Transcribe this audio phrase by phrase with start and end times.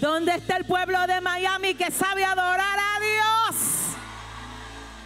[0.00, 3.96] ¿Dónde está el pueblo de Miami que sabe adorar a Dios?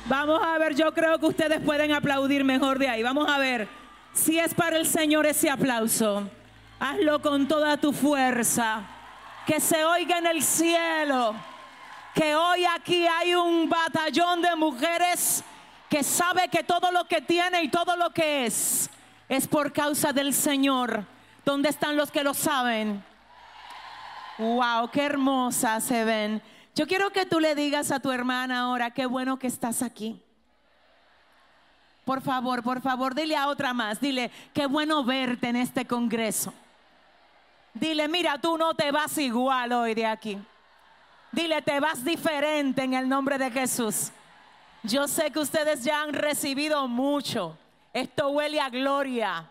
[0.04, 3.02] Vamos a ver, yo creo que ustedes pueden aplaudir mejor de ahí.
[3.02, 3.68] Vamos a ver
[4.12, 6.28] si es para el Señor ese aplauso.
[6.78, 8.82] Hazlo con toda tu fuerza.
[9.46, 11.34] Que se oiga en el cielo.
[12.14, 15.42] Que hoy aquí hay un batallón de mujeres
[15.88, 18.90] que sabe que todo lo que tiene y todo lo que es
[19.26, 21.06] es por causa del Señor.
[21.46, 23.02] ¿Dónde están los que lo saben?
[24.38, 26.42] Wow, qué hermosas se ven.
[26.74, 30.22] Yo quiero que tú le digas a tu hermana ahora, qué bueno que estás aquí.
[32.04, 36.52] Por favor, por favor, dile a otra más, dile, qué bueno verte en este congreso.
[37.74, 40.38] Dile, mira, tú no te vas igual hoy de aquí.
[41.30, 44.10] Dile, te vas diferente en el nombre de Jesús.
[44.82, 47.56] Yo sé que ustedes ya han recibido mucho.
[47.92, 49.48] Esto huele a gloria.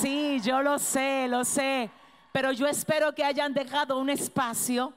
[0.00, 1.90] Sí, yo lo sé, lo sé.
[2.38, 4.92] Pero yo espero que hayan dejado un espacio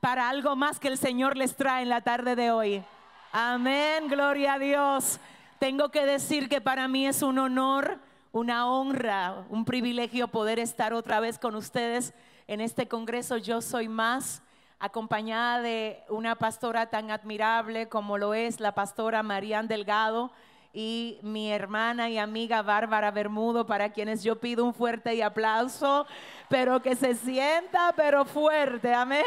[0.00, 2.84] para algo más que el Señor les trae en la tarde de hoy.
[3.32, 5.18] Amén, gloria a Dios.
[5.58, 7.98] Tengo que decir que para mí es un honor
[8.30, 12.12] una honra, un privilegio poder estar otra vez con ustedes
[12.46, 13.38] en este congreso.
[13.38, 14.42] Yo soy más
[14.78, 20.30] acompañada de una pastora tan admirable como lo es la pastora Marían Delgado
[20.72, 26.06] y mi hermana y amiga Bárbara Bermudo, para quienes yo pido un fuerte aplauso,
[26.48, 29.24] pero que se sienta, pero fuerte, amén.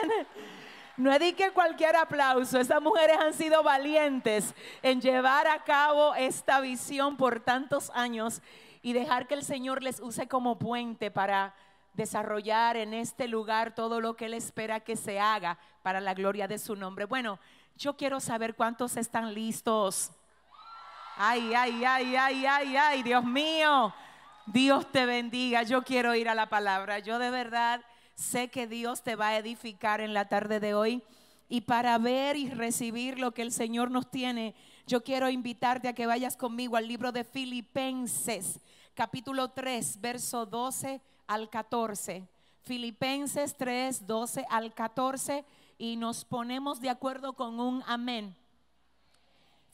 [0.98, 2.58] No dedique cualquier aplauso.
[2.58, 8.42] Esas mujeres han sido valientes en llevar a cabo esta visión por tantos años
[8.82, 11.54] y dejar que el Señor les use como puente para
[11.94, 16.48] desarrollar en este lugar todo lo que Él espera que se haga para la gloria
[16.48, 17.06] de su nombre.
[17.06, 17.40] Bueno,
[17.78, 20.12] yo quiero saber cuántos están listos.
[21.18, 23.94] Ay, ay, ay, ay, ay, ay, Dios mío.
[24.46, 25.64] Dios te bendiga.
[25.64, 27.00] Yo quiero ir a la palabra.
[27.00, 27.82] Yo de verdad
[28.16, 31.04] sé que Dios te va a edificar en la tarde de hoy.
[31.48, 34.56] Y para ver y recibir lo que el Señor nos tiene,
[34.88, 38.60] yo quiero invitarte a que vayas conmigo al libro de Filipenses
[38.96, 42.28] capítulo 3, verso 12 al 14.
[42.64, 45.46] Filipenses 3, 12 al 14
[45.78, 48.36] y nos ponemos de acuerdo con un amén.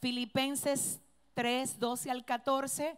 [0.02, 1.00] Filipenses
[1.34, 2.98] 3, 12 al 14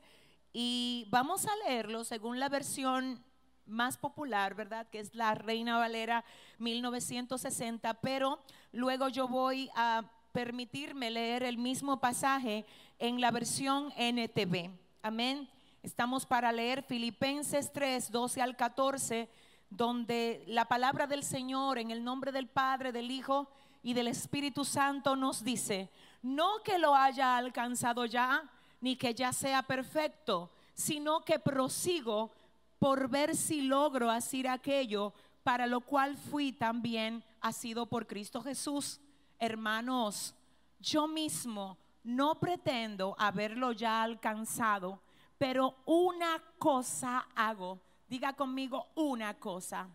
[0.54, 3.24] y vamos a leerlo según la versión
[3.66, 4.88] más popular, ¿verdad?
[4.90, 6.24] Que es la Reina Valera
[6.60, 8.40] 1960, pero
[8.72, 12.66] luego yo voy a permitirme leer el mismo pasaje
[13.00, 14.70] en la versión NTV.
[15.02, 15.50] Amén.
[15.82, 19.30] Estamos para leer Filipenses 3, 12 al 14,
[19.70, 23.50] donde la palabra del Señor en el nombre del Padre, del Hijo
[23.82, 25.90] y del Espíritu Santo nos dice,
[26.24, 28.50] no que lo haya alcanzado ya,
[28.82, 32.32] ni que ya sea perfecto, sino que prosigo
[32.80, 35.14] por ver si logro hacer aquello
[35.44, 39.00] para lo cual fui también sido por Cristo Jesús.
[39.38, 40.34] Hermanos,
[40.80, 45.00] yo mismo no pretendo haberlo ya alcanzado
[45.44, 47.78] pero una cosa hago.
[48.08, 49.90] Diga conmigo una cosa.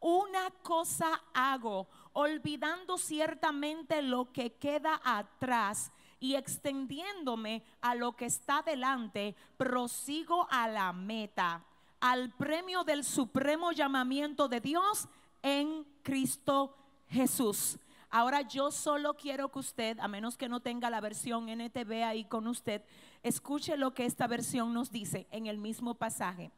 [0.00, 8.62] Una cosa hago, olvidando ciertamente lo que queda atrás y extendiéndome a lo que está
[8.62, 11.64] delante, prosigo a la meta,
[12.00, 15.08] al premio del supremo llamamiento de Dios
[15.42, 16.74] en Cristo
[17.08, 17.78] Jesús.
[18.08, 22.24] Ahora yo solo quiero que usted, a menos que no tenga la versión NTV ahí
[22.24, 22.82] con usted,
[23.24, 26.52] escuche lo que esta versión nos dice en el mismo pasaje.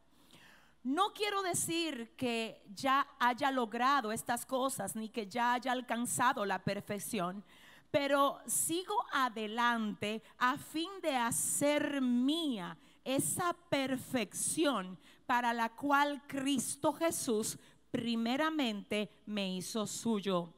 [0.86, 6.62] No quiero decir que ya haya logrado estas cosas ni que ya haya alcanzado la
[6.62, 7.42] perfección,
[7.90, 14.96] pero sigo adelante a fin de hacer mía esa perfección
[15.26, 17.58] para la cual Cristo Jesús
[17.90, 20.54] primeramente me hizo suyo.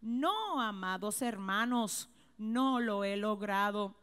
[0.00, 2.08] No, amados hermanos,
[2.38, 3.94] no lo he logrado,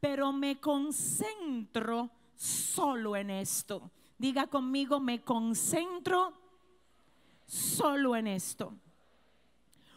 [0.00, 3.90] pero me concentro solo en esto.
[4.22, 6.32] Diga conmigo, me concentro
[7.44, 8.72] solo en esto.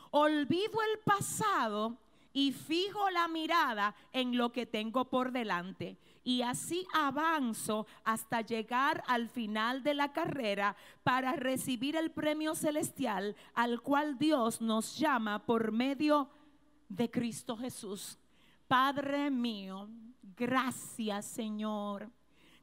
[0.10, 1.96] Olvido el pasado
[2.34, 6.00] y fijo la mirada en lo que tengo por delante.
[6.24, 13.36] Y así avanzo hasta llegar al final de la carrera para recibir el premio celestial
[13.54, 16.32] al cual Dios nos llama por medio
[16.90, 18.18] de Cristo Jesús.
[18.68, 19.88] Padre mío,
[20.36, 22.10] gracias Señor.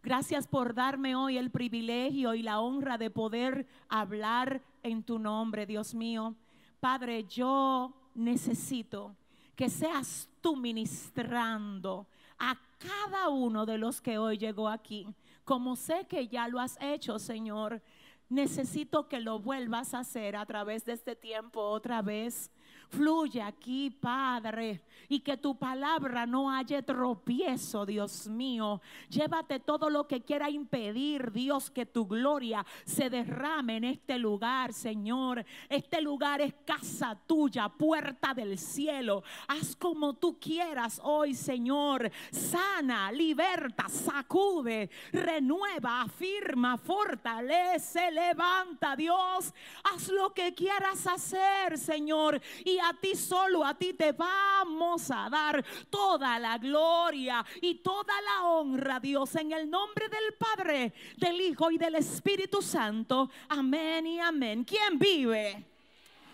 [0.03, 5.65] Gracias por darme hoy el privilegio y la honra de poder hablar en tu nombre,
[5.65, 6.35] Dios mío.
[6.81, 9.15] Padre, yo necesito
[9.55, 15.07] que seas tú ministrando a cada uno de los que hoy llegó aquí.
[15.45, 17.81] Como sé que ya lo has hecho, Señor,
[18.29, 22.51] necesito que lo vuelvas a hacer a través de este tiempo otra vez.
[22.93, 28.83] Fluye aquí, Padre, y que tu palabra no haya tropiezo, Dios mío.
[29.09, 34.75] Llévate todo lo que quiera impedir, Dios, que tu gloria se derrame en este lugar,
[34.75, 35.43] Señor.
[35.71, 39.23] Este lugar es casa tuya, puerta del cielo.
[39.49, 42.11] Haz como tú quieras hoy, Señor.
[42.31, 49.55] Sana, liberta, sacude, renueva, afirma, fortalece, levanta, Dios.
[49.85, 52.39] Haz lo que quieras hacer, Señor.
[52.67, 58.20] Y a ti solo, a ti te vamos a dar toda la gloria y toda
[58.20, 63.31] la honra, Dios, en el nombre del Padre, del Hijo y del Espíritu Santo.
[63.49, 64.64] Amén y amén.
[64.64, 65.64] ¿Quién vive?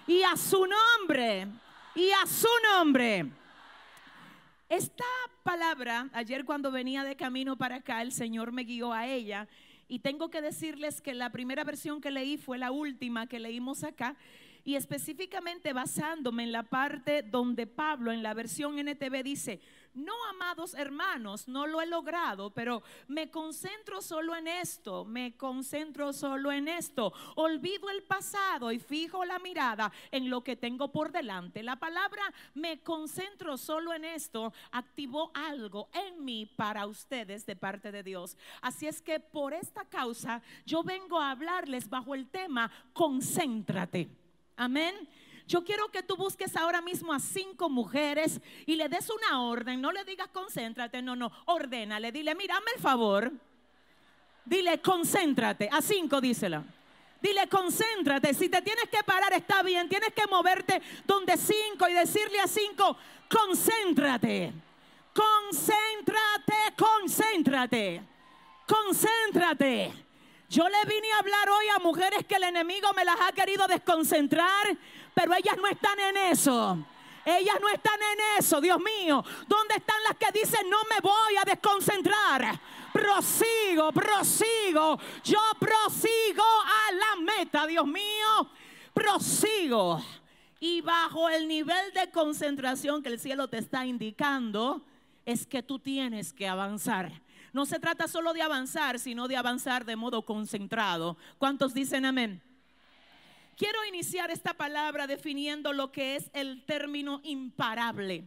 [0.06, 1.46] Y a su nombre,
[1.94, 3.30] y a su nombre.
[4.68, 5.04] Esta
[5.42, 9.48] palabra, ayer cuando venía de camino para acá, el Señor me guió a ella.
[9.88, 13.84] Y tengo que decirles que la primera versión que leí fue la última que leímos
[13.84, 14.16] acá
[14.68, 19.62] y específicamente basándome en la parte donde Pablo en la versión NTV dice,
[19.94, 26.12] no amados hermanos, no lo he logrado, pero me concentro solo en esto, me concentro
[26.12, 31.12] solo en esto, olvido el pasado y fijo la mirada en lo que tengo por
[31.12, 31.62] delante.
[31.62, 32.20] La palabra
[32.52, 38.36] me concentro solo en esto activó algo en mí para ustedes de parte de Dios.
[38.60, 44.27] Así es que por esta causa yo vengo a hablarles bajo el tema, concéntrate.
[44.58, 45.08] Amén.
[45.46, 49.80] Yo quiero que tú busques ahora mismo a cinco mujeres y le des una orden.
[49.80, 52.12] No le digas concéntrate, no, no, ordénale.
[52.12, 53.32] Dile, mírame el favor.
[54.44, 55.70] Dile, concéntrate.
[55.72, 56.64] A cinco, dísela.
[57.22, 58.34] Dile, concéntrate.
[58.34, 59.88] Si te tienes que parar, está bien.
[59.88, 62.96] Tienes que moverte donde cinco y decirle a cinco,
[63.30, 64.52] concéntrate.
[65.14, 68.02] Concéntrate, concéntrate.
[68.66, 70.07] Concéntrate.
[70.48, 73.66] Yo le vine a hablar hoy a mujeres que el enemigo me las ha querido
[73.66, 74.78] desconcentrar,
[75.12, 76.78] pero ellas no están en eso.
[77.24, 79.22] Ellas no están en eso, Dios mío.
[79.46, 82.58] ¿Dónde están las que dicen no me voy a desconcentrar?
[82.90, 84.98] Prosigo, prosigo.
[85.22, 88.50] Yo prosigo a la meta, Dios mío.
[88.94, 90.02] Prosigo.
[90.60, 94.82] Y bajo el nivel de concentración que el cielo te está indicando,
[95.26, 97.12] es que tú tienes que avanzar.
[97.58, 101.16] No se trata solo de avanzar, sino de avanzar de modo concentrado.
[101.38, 102.40] ¿Cuántos dicen amén?
[103.56, 108.22] Quiero iniciar esta palabra definiendo lo que es el término imparable.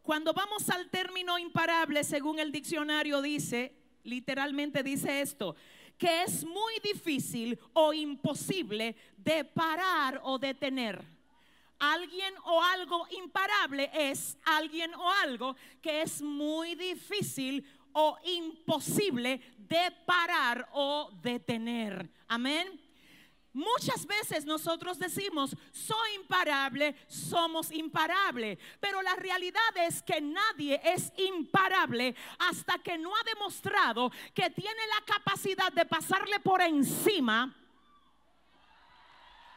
[0.00, 3.74] Cuando vamos al término imparable, según el diccionario dice,
[4.04, 5.56] literalmente dice esto,
[5.98, 11.04] que es muy difícil o imposible de parar o detener.
[11.80, 19.90] Alguien o algo imparable es alguien o algo que es muy difícil o imposible de
[20.04, 22.08] parar o detener.
[22.28, 22.80] Amén.
[23.54, 31.12] Muchas veces nosotros decimos, soy imparable, somos imparable, pero la realidad es que nadie es
[31.18, 37.54] imparable hasta que no ha demostrado que tiene la capacidad de pasarle por encima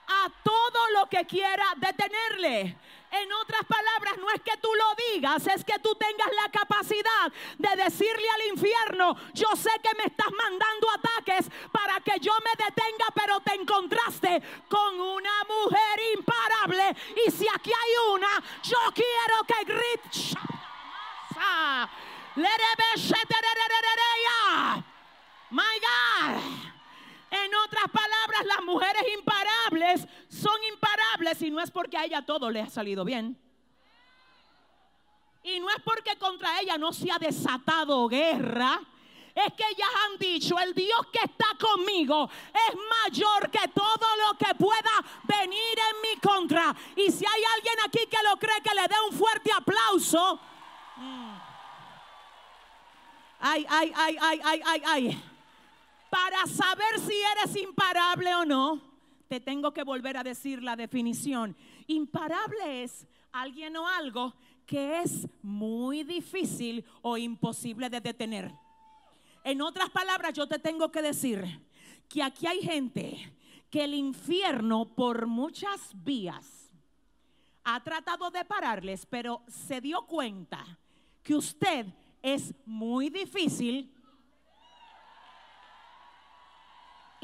[0.08, 2.78] a todo lo que quiera detenerle.
[3.22, 7.32] En otras palabras, no es que tú lo digas, es que tú tengas la capacidad
[7.58, 12.52] de decirle al infierno, yo sé que me estás mandando ataques para que yo me
[12.66, 16.96] detenga, pero te encontraste con una mujer imparable.
[17.26, 20.40] Y si aquí hay una, yo quiero que grite.
[25.52, 26.75] My God.
[27.44, 32.50] En otras palabras, las mujeres imparables son imparables y no es porque a ella todo
[32.50, 33.38] le ha salido bien.
[35.44, 38.80] Y no es porque contra ella no se ha desatado guerra.
[39.36, 44.38] Es que ellas han dicho, el Dios que está conmigo es mayor que todo lo
[44.38, 46.74] que pueda venir en mi contra.
[46.96, 50.40] Y si hay alguien aquí que lo cree, que le dé un fuerte aplauso.
[53.42, 55.35] Ay, ay, ay, ay, ay, ay, ay
[56.16, 58.82] para saber si eres imparable o no,
[59.28, 61.58] te tengo que volver a decir la definición.
[61.88, 64.34] Imparable es alguien o algo
[64.66, 68.50] que es muy difícil o imposible de detener.
[69.44, 71.44] En otras palabras, yo te tengo que decir
[72.08, 73.34] que aquí hay gente
[73.70, 76.72] que el infierno por muchas vías
[77.66, 80.66] ha tratado de pararles, pero se dio cuenta
[81.24, 81.88] que usted
[82.22, 83.92] es muy difícil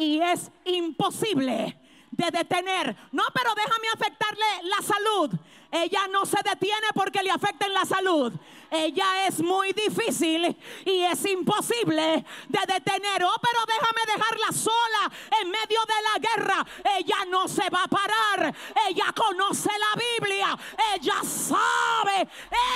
[0.01, 1.77] y es imposible
[2.09, 2.95] de detener.
[3.11, 5.31] No, pero déjame afectarle la salud.
[5.71, 8.33] Ella no se detiene porque le afecten la salud.
[8.69, 13.23] Ella es muy difícil y es imposible de detener.
[13.23, 16.65] Oh, pero déjame dejarla sola en medio de la guerra.
[16.97, 18.53] Ella no se va a parar.
[18.89, 20.57] Ella conoce la Biblia.
[20.95, 22.27] Ella sabe.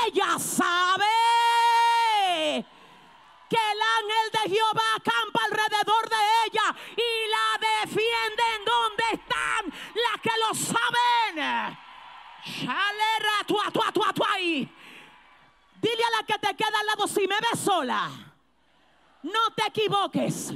[0.05, 1.05] Ella sabe
[3.50, 5.44] que el ángel de Jehová acampa
[15.81, 18.10] Dile a la que te queda al lado si me ves sola.
[19.24, 20.53] No te equivoques.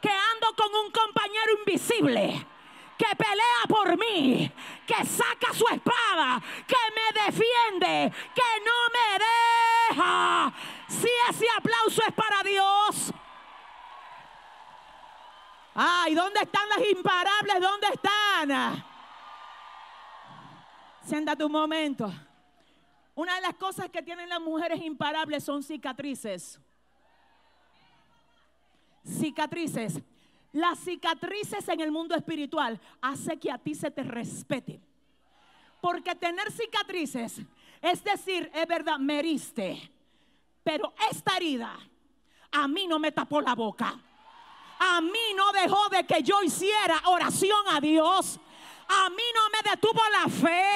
[0.00, 2.46] Que ando con un compañero invisible
[2.98, 4.50] que pelea por mí,
[4.84, 10.52] que saca su espada, que me defiende, que no me deja.
[10.88, 13.12] Si ese aplauso es para Dios.
[15.76, 17.60] Ay, ¿dónde están las imparables?
[17.60, 18.84] ¿Dónde están?
[21.08, 22.12] Siéntate un momento.
[23.14, 26.60] Una de las cosas que tienen las mujeres imparables son cicatrices.
[29.06, 30.02] Cicatrices.
[30.52, 34.82] Las cicatrices en el mundo espiritual hace que a ti se te respete.
[35.80, 37.40] Porque tener cicatrices
[37.80, 39.90] es decir, es verdad, me heriste.
[40.62, 41.74] Pero esta herida
[42.52, 43.98] a mí no me tapó la boca.
[44.78, 48.38] A mí no dejó de que yo hiciera oración a Dios.
[48.88, 50.72] A mí no me detuvo la fe.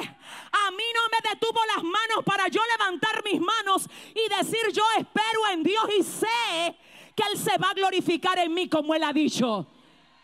[0.52, 4.82] A mí no me detuvo las manos para yo levantar mis manos y decir yo
[4.98, 6.76] espero en Dios y sé
[7.16, 9.66] que Él se va a glorificar en mí como Él ha dicho.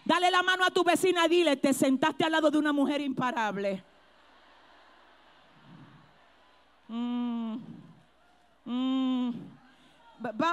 [0.04, 3.00] Dale la mano a tu vecina y dile, te sentaste al lado de una mujer
[3.00, 3.82] imparable.
[6.88, 7.56] Mm,
[8.64, 9.30] mm.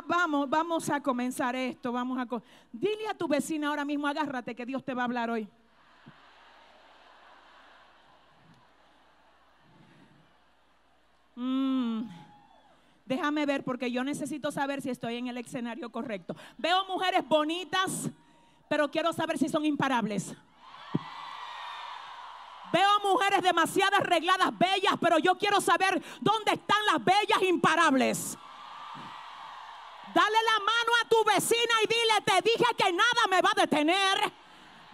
[0.07, 1.91] vamos, vamos a comenzar esto.
[1.91, 5.29] Vamos a dile a tu vecina ahora mismo, agárrate que Dios te va a hablar
[5.29, 5.47] hoy.
[11.35, 12.03] Mm.
[13.05, 16.35] déjame ver porque yo necesito saber si estoy en el escenario correcto.
[16.57, 18.09] Veo mujeres bonitas
[18.67, 20.33] pero quiero saber si son imparables.
[22.71, 28.37] Veo mujeres demasiado arregladas, bellas, pero yo quiero saber dónde están las bellas imparables.
[30.13, 33.61] Dale la mano a tu vecina y dile, te dije que nada me va a
[33.61, 34.33] detener.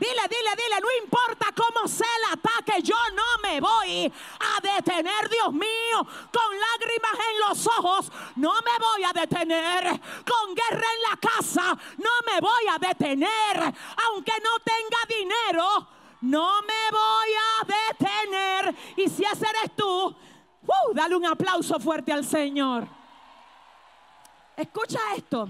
[0.02, 5.30] Dile, dile, dile, no importa cómo sea el ataque, yo no me voy a detener,
[5.30, 9.84] Dios mío, con lágrimas en los ojos, no me voy a detener,
[10.26, 13.76] con guerra en la casa, no me voy a detener,
[14.08, 15.88] aunque no tenga dinero,
[16.22, 18.76] no me voy a detener.
[18.98, 22.88] Y si ese eres tú, uh, dale un aplauso fuerte al Señor.
[24.58, 25.48] Escucha esto.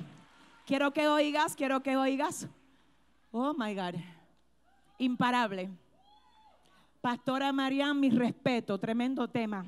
[0.65, 2.48] Quiero que oigas, quiero que oigas.
[3.31, 3.96] Oh my God
[5.01, 5.67] imparable.
[7.01, 9.65] Pastora Marian, mi respeto, tremendo tema.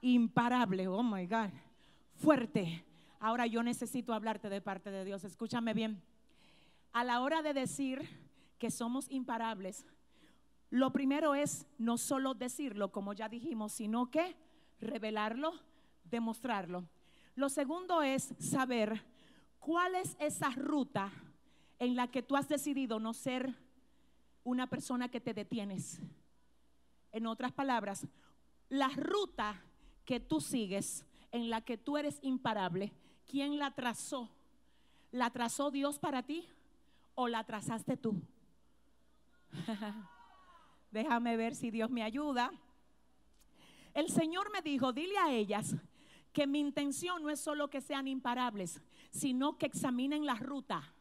[0.00, 1.50] Imparable, oh my God,
[2.16, 2.82] fuerte.
[3.20, 6.02] Ahora yo necesito hablarte de parte de Dios, escúchame bien.
[6.94, 8.08] A la hora de decir
[8.58, 9.84] que somos imparables,
[10.70, 14.34] lo primero es no solo decirlo, como ya dijimos, sino que
[14.80, 15.52] revelarlo,
[16.04, 16.88] demostrarlo.
[17.34, 19.04] Lo segundo es saber
[19.58, 21.12] cuál es esa ruta
[21.78, 23.67] en la que tú has decidido no ser
[24.48, 26.00] una persona que te detienes.
[27.12, 28.06] En otras palabras,
[28.70, 29.62] la ruta
[30.06, 32.92] que tú sigues, en la que tú eres imparable,
[33.26, 34.30] ¿quién la trazó?
[35.12, 36.48] ¿La trazó Dios para ti
[37.14, 38.20] o la trazaste tú?
[40.90, 42.50] Déjame ver si Dios me ayuda.
[43.92, 45.76] El Señor me dijo, dile a ellas
[46.32, 50.94] que mi intención no es solo que sean imparables, sino que examinen la ruta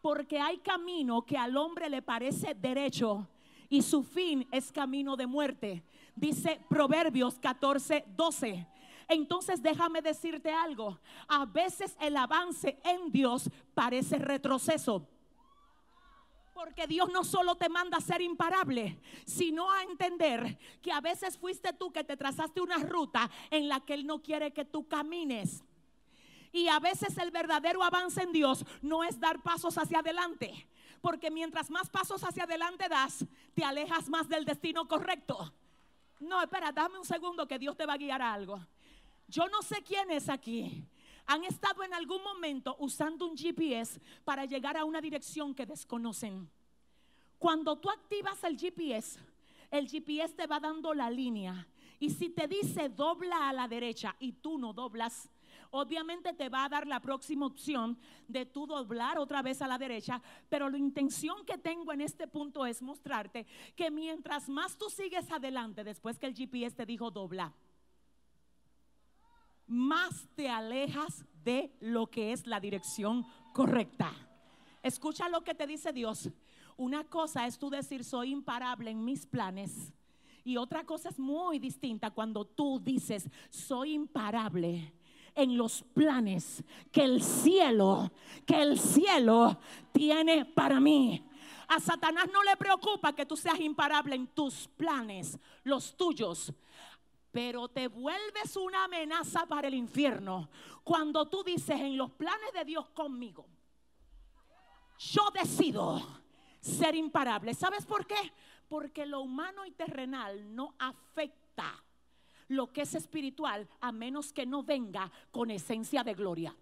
[0.00, 3.28] porque hay camino que al hombre le parece derecho
[3.68, 5.82] y su fin es camino de muerte.
[6.14, 8.66] Dice Proverbios 14, 12.
[9.08, 10.98] Entonces déjame decirte algo.
[11.28, 15.06] A veces el avance en Dios parece retroceso.
[16.52, 21.38] Porque Dios no solo te manda a ser imparable, sino a entender que a veces
[21.38, 24.88] fuiste tú que te trazaste una ruta en la que Él no quiere que tú
[24.88, 25.62] camines.
[26.52, 30.66] Y a veces el verdadero avance en Dios no es dar pasos hacia adelante.
[31.00, 33.24] Porque mientras más pasos hacia adelante das,
[33.54, 35.52] te alejas más del destino correcto.
[36.20, 38.58] No, espera, dame un segundo que Dios te va a guiar a algo.
[39.28, 40.84] Yo no sé quién es aquí.
[41.26, 46.50] Han estado en algún momento usando un GPS para llegar a una dirección que desconocen.
[47.38, 49.20] Cuando tú activas el GPS,
[49.70, 51.68] el GPS te va dando la línea.
[52.00, 55.28] Y si te dice dobla a la derecha y tú no doblas,
[55.70, 59.78] obviamente te va a dar la próxima opción de tú doblar otra vez a la
[59.78, 60.20] derecha.
[60.48, 63.46] Pero la intención que tengo en este punto es mostrarte
[63.76, 67.54] que mientras más tú sigues adelante, después que el GPS te dijo dobla,
[69.66, 74.12] más te alejas de lo que es la dirección correcta.
[74.82, 76.30] Escucha lo que te dice Dios.
[76.76, 79.92] Una cosa es tú decir soy imparable en mis planes.
[80.44, 84.94] Y otra cosa es muy distinta cuando tú dices soy imparable
[85.34, 88.10] en los planes que el cielo,
[88.46, 89.58] que el cielo
[89.92, 91.24] tiene para mí.
[91.68, 96.52] A Satanás no le preocupa que tú seas imparable en tus planes, los tuyos.
[97.30, 100.48] Pero te vuelves una amenaza para el infierno
[100.82, 103.46] cuando tú dices en los planes de Dios conmigo.
[104.98, 106.02] Yo decido
[106.60, 107.54] ser imparable.
[107.54, 108.32] ¿Sabes por qué?
[108.68, 111.84] Porque lo humano y terrenal no afecta
[112.48, 116.54] lo que es espiritual a menos que no venga con esencia de gloria.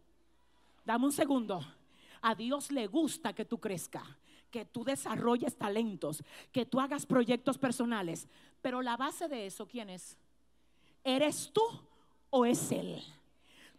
[0.85, 1.61] Dame un segundo.
[2.23, 4.05] A Dios le gusta que tú crezcas,
[4.51, 8.29] que tú desarrolles talentos, que tú hagas proyectos personales.
[8.63, 10.17] Pero la base de eso, ¿quién es?
[11.05, 11.63] ¿Eres tú
[12.31, 13.03] o es Él?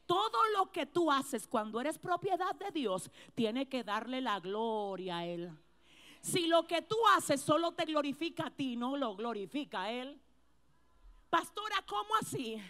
[0.06, 5.18] Todo lo que tú haces cuando eres propiedad de Dios, tiene que darle la gloria
[5.18, 5.52] a Él.
[6.22, 10.22] Si lo que tú haces solo te glorifica a ti, no lo glorifica a Él.
[11.30, 12.62] Pastora, ¿cómo así?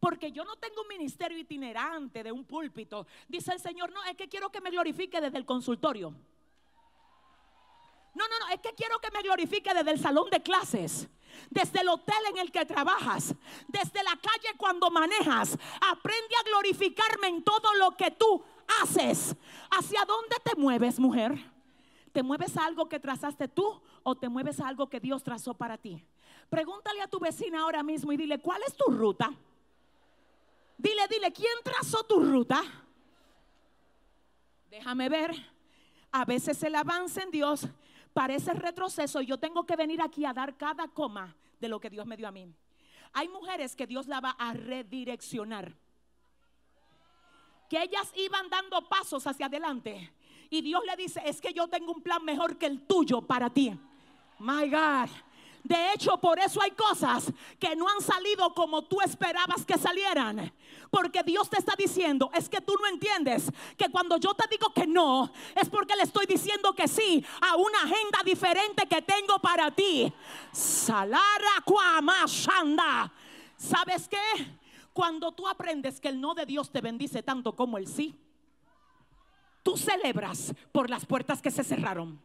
[0.00, 3.06] Porque yo no tengo un ministerio itinerante de un púlpito.
[3.28, 6.14] Dice el Señor, no, es que quiero que me glorifique desde el consultorio.
[8.14, 11.06] No, no, no, es que quiero que me glorifique desde el salón de clases,
[11.50, 13.34] desde el hotel en el que trabajas,
[13.68, 15.58] desde la calle cuando manejas.
[15.82, 18.42] Aprende a glorificarme en todo lo que tú
[18.80, 19.36] haces.
[19.70, 21.38] ¿Hacia dónde te mueves, mujer?
[22.12, 25.52] ¿Te mueves a algo que trazaste tú o te mueves a algo que Dios trazó
[25.52, 26.02] para ti?
[26.48, 29.32] Pregúntale a tu vecina ahora mismo y dile, ¿cuál es tu ruta?
[30.78, 32.62] Dile, dile, ¿quién trazó tu ruta?
[34.70, 35.34] Déjame ver.
[36.12, 37.66] A veces el avance en Dios
[38.12, 41.90] parece retroceso y yo tengo que venir aquí a dar cada coma de lo que
[41.90, 42.52] Dios me dio a mí.
[43.12, 45.74] Hay mujeres que Dios la va a redireccionar.
[47.68, 50.12] Que ellas iban dando pasos hacia adelante.
[50.50, 53.50] Y Dios le dice, es que yo tengo un plan mejor que el tuyo para
[53.50, 53.76] ti.
[54.38, 55.10] My God.
[55.66, 60.52] De hecho, por eso hay cosas que no han salido como tú esperabas que salieran.
[60.90, 64.72] Porque Dios te está diciendo, es que tú no entiendes que cuando yo te digo
[64.72, 69.40] que no, es porque le estoy diciendo que sí a una agenda diferente que tengo
[69.40, 70.12] para ti.
[70.52, 71.64] Salara
[72.26, 73.12] Shanda.
[73.56, 74.56] ¿Sabes qué?
[74.92, 78.14] Cuando tú aprendes que el no de Dios te bendice tanto como el sí,
[79.64, 82.24] tú celebras por las puertas que se cerraron.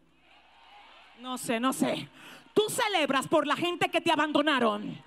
[1.21, 2.09] No sé, no sé.
[2.53, 5.01] Tú celebras por la gente que te abandonaron.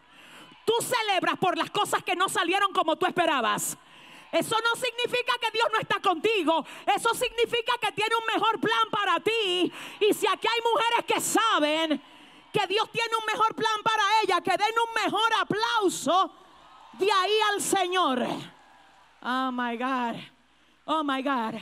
[0.64, 3.76] Tú celebras por las cosas que no salieron como tú esperabas.
[4.32, 6.64] Eso no significa que Dios no está contigo.
[6.86, 9.72] Eso significa que tiene un mejor plan para ti.
[10.00, 12.02] Y si aquí hay mujeres que saben
[12.52, 16.32] que Dios tiene un mejor plan para ella, que den un mejor aplauso
[16.94, 18.26] de ahí al Señor.
[19.22, 20.16] Oh my God.
[20.86, 21.60] Oh my God.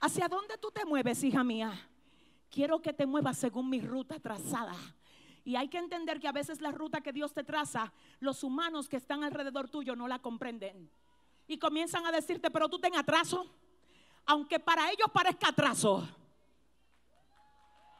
[0.00, 1.89] ¿Hacia dónde tú te mueves, hija mía?
[2.50, 4.74] Quiero que te muevas según mi ruta trazada.
[5.44, 8.88] Y hay que entender que a veces la ruta que Dios te traza, los humanos
[8.88, 10.90] que están alrededor tuyo no la comprenden.
[11.46, 13.46] Y comienzan a decirte, pero tú ten atraso,
[14.26, 16.06] aunque para ellos parezca atraso.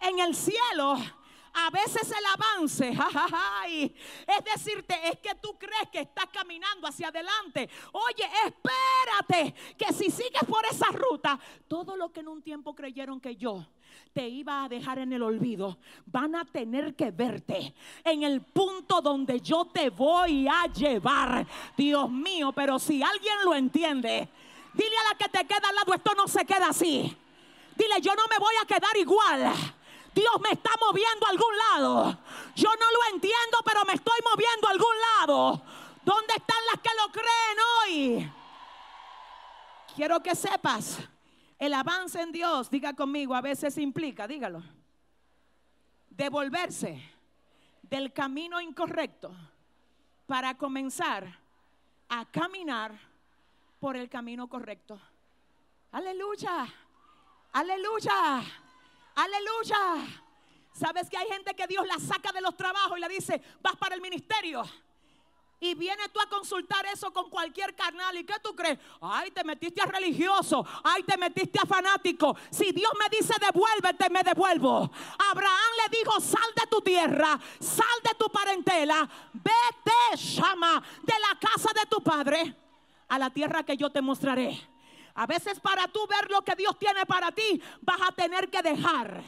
[0.00, 0.96] En el cielo
[1.52, 2.90] a veces el avance,
[4.26, 7.68] es decirte, es que tú crees que estás caminando hacia adelante.
[7.92, 13.20] Oye, espérate, que si sigues por esa ruta, todo lo que en un tiempo creyeron
[13.20, 13.66] que yo
[14.12, 17.74] te iba a dejar en el olvido, van a tener que verte
[18.04, 21.46] en el punto donde yo te voy a llevar.
[21.76, 24.28] Dios mío, pero si alguien lo entiende,
[24.74, 27.16] dile a la que te queda al lado, esto no se queda así.
[27.76, 29.52] Dile, yo no me voy a quedar igual.
[30.14, 32.18] Dios me está moviendo a algún lado.
[32.56, 35.62] Yo no lo entiendo, pero me estoy moviendo a algún lado.
[36.04, 38.32] ¿Dónde están las que lo creen hoy?
[39.94, 40.98] Quiero que sepas,
[41.60, 44.60] el avance en Dios, diga conmigo, a veces implica, dígalo,
[46.10, 47.00] devolverse
[47.82, 49.32] del camino incorrecto
[50.26, 51.38] para comenzar
[52.08, 52.98] a caminar
[53.78, 55.00] por el camino correcto.
[55.92, 56.66] Aleluya,
[57.52, 58.42] aleluya.
[59.14, 60.22] Aleluya.
[60.72, 63.76] ¿Sabes que hay gente que Dios la saca de los trabajos y le dice, vas
[63.76, 64.62] para el ministerio?
[65.62, 68.16] Y vienes tú a consultar eso con cualquier carnal.
[68.16, 68.78] ¿Y qué tú crees?
[69.02, 70.66] Ay, te metiste a religioso.
[70.82, 72.34] Ay, te metiste a fanático.
[72.50, 74.90] Si Dios me dice devuélvete, me devuelvo.
[75.30, 81.38] Abraham le dijo, sal de tu tierra, sal de tu parentela, vete, llama de la
[81.38, 82.56] casa de tu padre
[83.08, 84.58] a la tierra que yo te mostraré.
[85.14, 88.62] A veces para tú ver lo que Dios tiene para ti, vas a tener que
[88.62, 89.22] dejar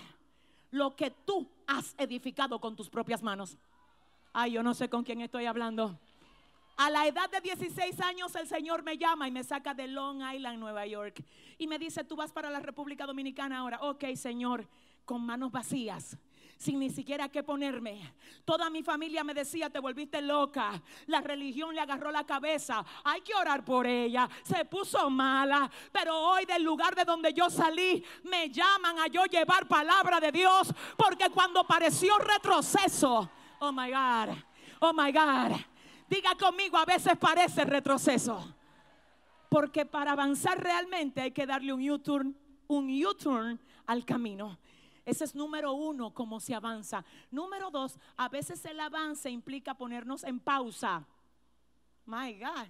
[0.70, 3.58] lo que tú has edificado con tus propias manos.
[4.32, 5.98] Ay, yo no sé con quién estoy hablando.
[6.82, 10.20] A la edad de 16 años el Señor me llama y me saca de Long
[10.34, 11.22] Island, Nueva York.
[11.56, 13.78] Y me dice, tú vas para la República Dominicana ahora.
[13.82, 14.66] Ok, Señor,
[15.04, 16.18] con manos vacías
[16.56, 18.14] sin ni siquiera qué ponerme.
[18.44, 20.82] Toda mi familia me decía, te volviste loca.
[21.06, 22.84] La religión le agarró la cabeza.
[23.04, 24.28] Hay que orar por ella.
[24.42, 25.70] Se puso mala.
[25.92, 30.32] Pero hoy del lugar de donde yo salí, me llaman a yo llevar palabra de
[30.32, 30.72] Dios.
[30.96, 34.36] Porque cuando pareció retroceso, oh my God,
[34.80, 35.71] oh my God
[36.12, 38.54] Diga conmigo, a veces parece retroceso.
[39.48, 42.36] Porque para avanzar realmente hay que darle un U-turn,
[42.68, 44.58] un U-turn al camino.
[45.06, 47.02] Ese es número uno, cómo se avanza.
[47.30, 51.02] Número dos, a veces el avance implica ponernos en pausa.
[52.04, 52.68] My God.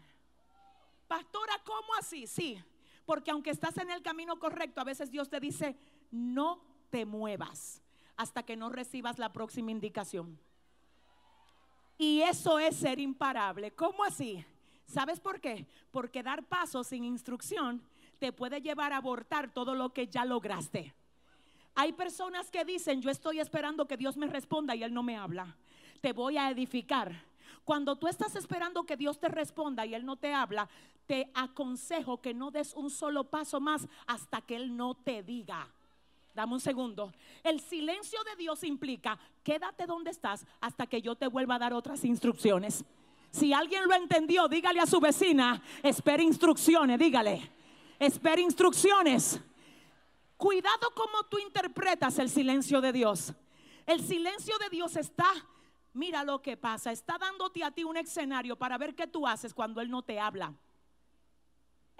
[1.09, 2.29] Pastora, ¿cómo así?
[2.29, 2.63] Sí,
[3.05, 5.77] porque aunque estás en el camino correcto, a veces Dios te dice,
[6.13, 7.83] no te muevas
[8.17, 10.39] hasta que no recibas la próxima indicación.
[11.99, 13.73] Y eso es ser imparable.
[13.73, 14.45] ¿Cómo así?
[14.87, 15.67] ¿Sabes por qué?
[15.91, 17.83] Porque dar pasos sin instrucción
[18.19, 20.95] te puede llevar a abortar todo lo que ya lograste.
[21.75, 25.17] Hay personas que dicen, yo estoy esperando que Dios me responda y Él no me
[25.17, 25.57] habla.
[26.01, 27.25] Te voy a edificar.
[27.65, 30.69] Cuando tú estás esperando que Dios te responda y Él no te habla,
[31.07, 35.69] te aconsejo que no des un solo paso más hasta que Él no te diga.
[36.35, 37.13] Dame un segundo.
[37.43, 41.75] El silencio de Dios implica, quédate donde estás hasta que yo te vuelva a dar
[41.75, 42.85] otras instrucciones.
[43.31, 47.51] Si alguien lo entendió, dígale a su vecina, espera instrucciones, dígale,
[47.99, 49.41] espera instrucciones.
[50.37, 53.33] Cuidado como tú interpretas el silencio de Dios.
[53.87, 55.31] El silencio de Dios está,
[55.93, 59.53] mira lo que pasa, está dándote a ti un escenario para ver qué tú haces
[59.53, 60.55] cuando Él no te habla.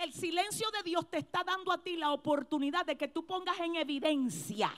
[0.03, 3.61] El silencio de Dios te está dando a ti la oportunidad de que tú pongas
[3.61, 4.73] en evidencia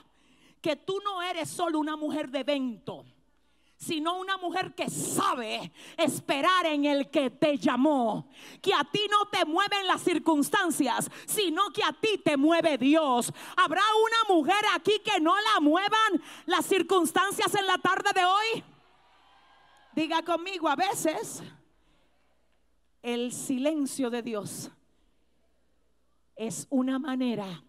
[0.61, 3.05] que tú no eres solo una mujer de evento,
[3.77, 8.29] sino una mujer que sabe esperar en el que te llamó.
[8.63, 13.31] Que a ti no te mueven las circunstancias, sino que a ti te mueve Dios.
[13.57, 18.65] ¿Habrá una mujer aquí que no la muevan las circunstancias en la tarde de hoy?
[19.95, 21.43] Diga conmigo, a veces
[23.03, 24.71] el silencio de Dios
[26.37, 27.63] es una manera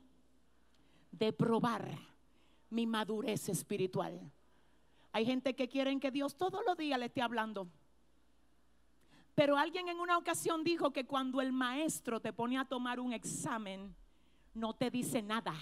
[1.11, 1.97] de probar
[2.69, 4.19] mi madurez espiritual.
[5.11, 7.67] Hay gente que quieren que Dios todos los días le esté hablando.
[9.33, 13.13] Pero alguien en una ocasión dijo que cuando el maestro te pone a tomar un
[13.13, 13.95] examen,
[14.53, 15.53] no te dice nada.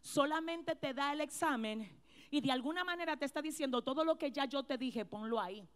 [0.00, 1.88] Solamente te da el examen
[2.30, 5.40] y de alguna manera te está diciendo todo lo que ya yo te dije, ponlo
[5.40, 5.66] ahí.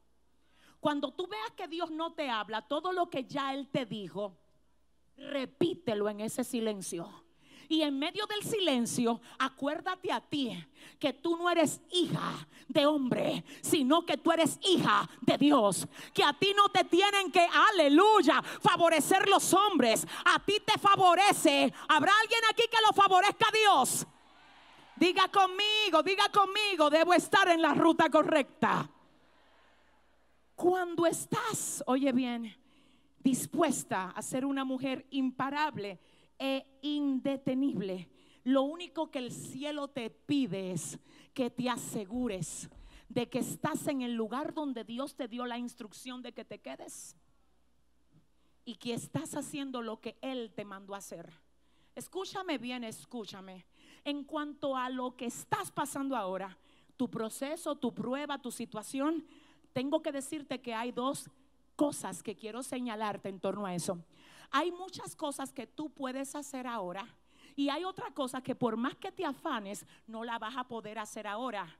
[0.80, 4.36] Cuando tú veas que Dios no te habla, todo lo que ya Él te dijo,
[5.16, 7.22] repítelo en ese silencio.
[7.68, 10.52] Y en medio del silencio, acuérdate a ti
[10.98, 15.88] que tú no eres hija de hombre, sino que tú eres hija de Dios.
[16.12, 20.06] Que a ti no te tienen que, aleluya, favorecer los hombres.
[20.26, 21.72] A ti te favorece.
[21.88, 24.06] ¿Habrá alguien aquí que lo favorezca a Dios?
[24.96, 28.86] Diga conmigo, diga conmigo, debo estar en la ruta correcta.
[30.54, 32.54] Cuando estás, oye bien,
[33.22, 35.98] dispuesta a ser una mujer imparable
[36.38, 38.08] e indetenible.
[38.44, 40.98] Lo único que el cielo te pide es
[41.32, 42.68] que te asegures
[43.08, 46.60] de que estás en el lugar donde Dios te dio la instrucción de que te
[46.60, 47.16] quedes
[48.64, 51.30] y que estás haciendo lo que Él te mandó a hacer.
[51.94, 53.66] Escúchame bien, escúchame.
[54.04, 56.56] En cuanto a lo que estás pasando ahora,
[56.96, 59.26] tu proceso, tu prueba, tu situación,
[59.72, 61.30] tengo que decirte que hay dos
[61.76, 63.98] cosas que quiero señalarte en torno a eso.
[64.50, 67.06] Hay muchas cosas que tú puedes hacer ahora
[67.56, 70.98] y hay otra cosa que por más que te afanes, no la vas a poder
[70.98, 71.78] hacer ahora.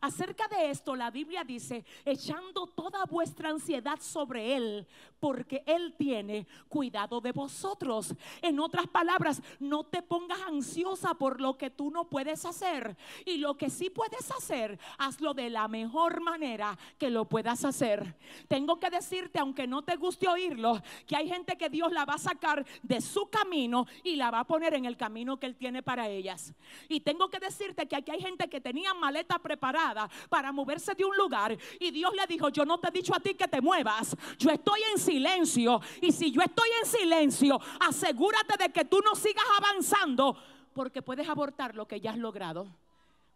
[0.00, 4.86] Acerca de esto, la Biblia dice, echando toda vuestra ansiedad sobre Él,
[5.20, 8.14] porque Él tiene cuidado de vosotros.
[8.42, 12.96] En otras palabras, no te pongas ansiosa por lo que tú no puedes hacer.
[13.24, 18.16] Y lo que sí puedes hacer, hazlo de la mejor manera que lo puedas hacer.
[18.48, 22.14] Tengo que decirte, aunque no te guste oírlo, que hay gente que Dios la va
[22.14, 25.56] a sacar de su camino y la va a poner en el camino que Él
[25.56, 26.54] tiene para ellas.
[26.88, 29.83] Y tengo que decirte que aquí hay gente que tenía maleta preparada
[30.28, 33.20] para moverse de un lugar y Dios le dijo, yo no te he dicho a
[33.20, 38.56] ti que te muevas, yo estoy en silencio y si yo estoy en silencio, asegúrate
[38.56, 40.36] de que tú no sigas avanzando
[40.72, 42.66] porque puedes abortar lo que ya has logrado.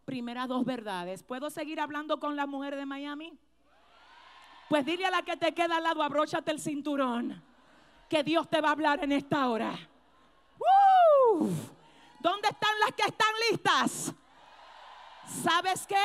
[0.04, 1.22] Primera dos verdades.
[1.22, 3.38] ¿Puedo seguir hablando con la mujer de Miami?
[4.68, 7.42] Pues dile a la que te queda al lado, abróchate el cinturón,
[8.08, 9.78] que Dios te va a hablar en esta hora.
[12.20, 14.14] ¿Dónde están las que están listas?
[15.42, 15.96] ¿Sabes qué?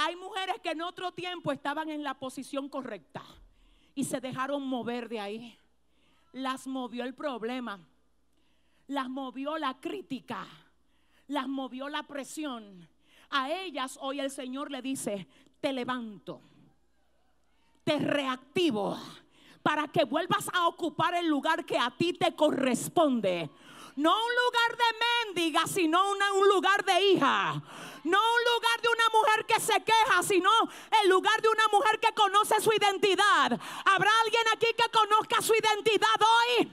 [0.00, 3.22] Hay mujeres que en otro tiempo estaban en la posición correcta
[3.94, 5.58] y se dejaron mover de ahí.
[6.32, 7.80] Las movió el problema,
[8.86, 10.46] las movió la crítica,
[11.26, 12.88] las movió la presión.
[13.30, 15.26] A ellas hoy el Señor le dice,
[15.60, 16.42] te levanto
[17.88, 18.98] te reactivo
[19.62, 23.48] para que vuelvas a ocupar el lugar que a ti te corresponde.
[23.98, 27.54] No un lugar de mendiga, sino un lugar de hija.
[28.04, 30.48] No un lugar de una mujer que se queja, sino
[31.02, 33.60] el lugar de una mujer que conoce su identidad.
[33.84, 36.72] ¿Habrá alguien aquí que conozca su identidad hoy?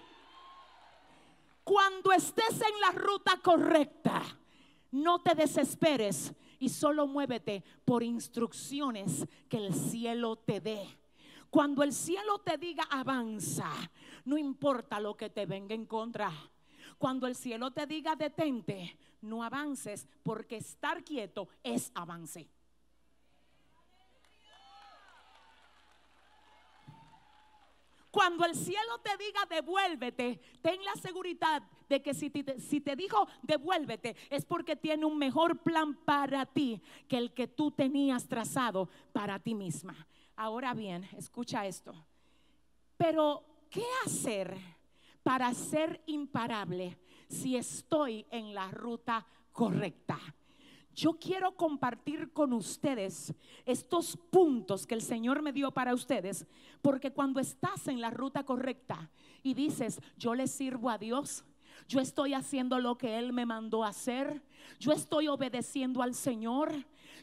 [1.64, 4.22] Cuando estés en la ruta correcta,
[4.92, 10.96] no te desesperes y solo muévete por instrucciones que el cielo te dé.
[11.50, 13.72] Cuando el cielo te diga avanza,
[14.26, 16.32] no importa lo que te venga en contra.
[16.97, 22.49] Cuando el cielo te diga detente, no avances porque estar quieto es avance.
[28.15, 32.95] Cuando el cielo te diga devuélvete, ten la seguridad de que si te, si te,
[32.95, 38.25] dijo devuélvete es porque tiene un mejor plan para ti que el que tú tenías
[38.25, 40.08] trazado para ti misma.
[40.38, 41.93] Ahora bien, escucha esto.
[42.95, 44.58] Pero, ¿qué hacer
[45.26, 50.20] para ser imparable si estoy en la ruta correcta?
[50.94, 53.34] Yo quiero compartir con ustedes
[53.66, 56.46] estos puntos que el Señor me dio para ustedes,
[56.84, 59.10] porque cuando estás en la ruta correcta
[59.42, 61.44] y dices, yo le sirvo a Dios,
[61.88, 64.44] yo estoy haciendo lo que Él me mandó hacer,
[64.80, 66.72] yo estoy obedeciendo al Señor,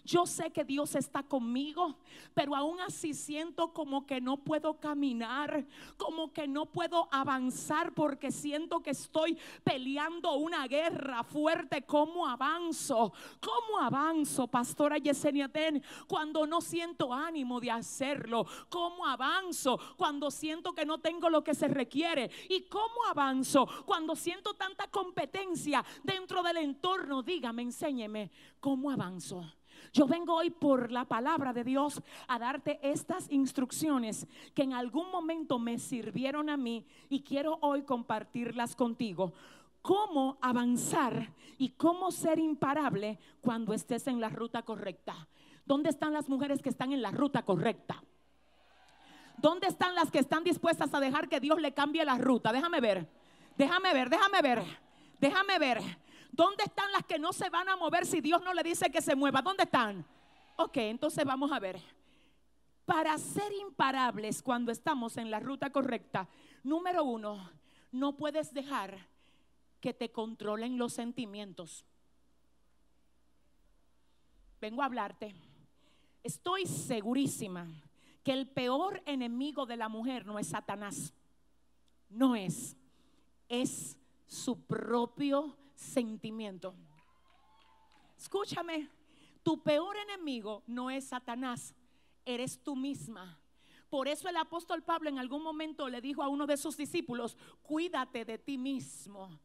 [0.05, 1.97] yo sé que Dios está conmigo,
[2.35, 5.65] pero aún así siento como que no puedo caminar,
[5.97, 11.83] como que no puedo avanzar porque siento que estoy peleando una guerra fuerte.
[11.83, 13.13] ¿Cómo avanzo?
[13.41, 18.47] ¿Cómo avanzo, pastora Yesenia Ten, cuando no siento ánimo de hacerlo?
[18.69, 22.31] ¿Cómo avanzo cuando siento que no tengo lo que se requiere?
[22.49, 27.23] ¿Y cómo avanzo cuando siento tanta competencia dentro del entorno?
[27.23, 29.45] Dígame, enséñeme, ¿cómo avanzo?
[29.93, 35.11] Yo vengo hoy por la palabra de Dios a darte estas instrucciones que en algún
[35.11, 39.35] momento me sirvieron a mí y quiero hoy compartirlas contigo.
[39.83, 45.29] Cómo avanzar y cómo ser imparable cuando estés en la ruta correcta.
[45.67, 48.03] ¿Dónde están las mujeres que están en la ruta correcta?
[49.37, 52.51] ¿Dónde están las que están dispuestas a dejar que Dios le cambie la ruta?
[52.51, 53.07] Déjame ver,
[53.59, 54.65] déjame ver, déjame ver,
[55.21, 55.83] déjame ver.
[56.33, 59.03] ¿Dónde están las que no se van a mover si Dios no le dice que
[59.03, 59.43] se mueva?
[59.43, 60.05] ¿Dónde están?
[60.57, 61.79] Ok, entonces vamos a ver.
[62.87, 66.27] Para ser imparables cuando estamos en la ruta correcta,
[66.63, 67.51] número uno,
[67.93, 68.97] no puedes dejar
[69.79, 71.85] que te controlen los sentimientos.
[74.59, 75.35] Vengo a hablarte.
[76.23, 77.69] Estoy segurísima
[78.25, 81.13] que el peor enemigo de la mujer no es Satanás.
[82.09, 82.75] No es.
[83.49, 86.75] Es su propio sentimiento.
[88.17, 88.89] Escúchame,
[89.43, 91.75] tu peor enemigo no es Satanás,
[92.25, 93.39] eres tú misma.
[93.91, 97.37] Por eso el apóstol Pablo en algún momento le dijo a uno de sus discípulos,
[97.63, 99.39] cuídate de ti mismo,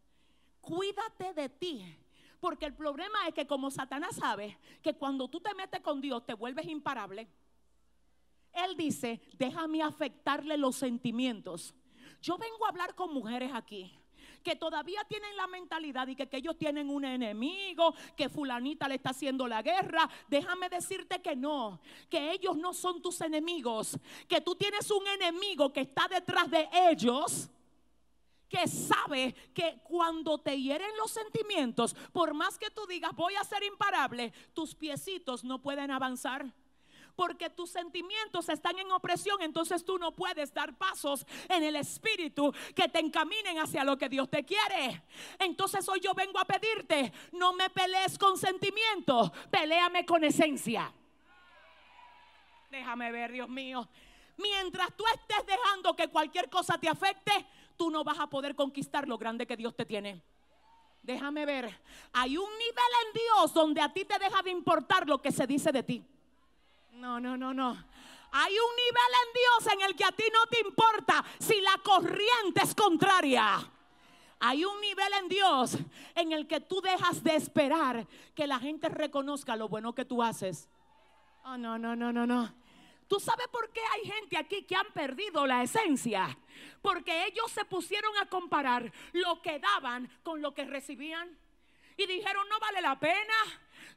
[0.62, 1.98] cuídate de ti.
[2.40, 6.26] Porque el problema es que como Satanás sabe que cuando tú te metes con Dios
[6.26, 7.28] te vuelves imparable,
[8.54, 11.74] él dice, déjame afectarle los sentimientos.
[12.22, 13.92] Yo vengo a hablar con mujeres aquí
[14.48, 19.10] que todavía tienen la mentalidad y que, ellos tienen un enemigo, que fulanita le está
[19.10, 24.56] haciendo la guerra, déjame decirte que no, que ellos no son tus enemigos, que tú
[24.56, 27.50] tienes un enemigo que está detrás de ellos
[28.48, 33.44] que sabe que cuando te hieren los sentimientos, por más que tú digas voy a
[33.44, 36.46] ser imparable, tus piecitos no pueden avanzar
[37.18, 42.54] porque tus sentimientos están en opresión, entonces tú no puedes dar pasos en el espíritu
[42.76, 45.04] que te encaminen hacia lo que Dios te quiere.
[45.40, 50.94] Entonces hoy yo vengo a pedirte, no me pelees con sentimientos, peleame con esencia.
[52.70, 53.90] Déjame ver, Dios mío.
[54.38, 57.32] Mientras tú estés dejando que cualquier cosa te afecte,
[57.76, 60.22] tú no vas a poder conquistar lo grande que Dios te tiene.
[61.02, 61.82] Déjame ver.
[62.14, 65.48] Hay un nivel en Dios donde a ti te deja de importar lo que se
[65.48, 66.06] dice de ti.
[66.98, 67.78] No, no, no, no.
[68.32, 71.78] Hay un nivel en Dios en el que a ti no te importa si la
[71.84, 73.60] corriente es contraria.
[74.40, 75.78] Hay un nivel en Dios
[76.16, 80.24] en el que tú dejas de esperar que la gente reconozca lo bueno que tú
[80.24, 80.70] haces.
[81.46, 82.54] Oh, no, no, no, no, no.
[83.08, 86.36] ¿Tú sabes por qué hay gente aquí que han perdido la esencia?
[86.82, 91.38] Porque ellos se pusieron a comparar lo que daban con lo que recibían.
[91.96, 93.34] Y dijeron, no vale la pena.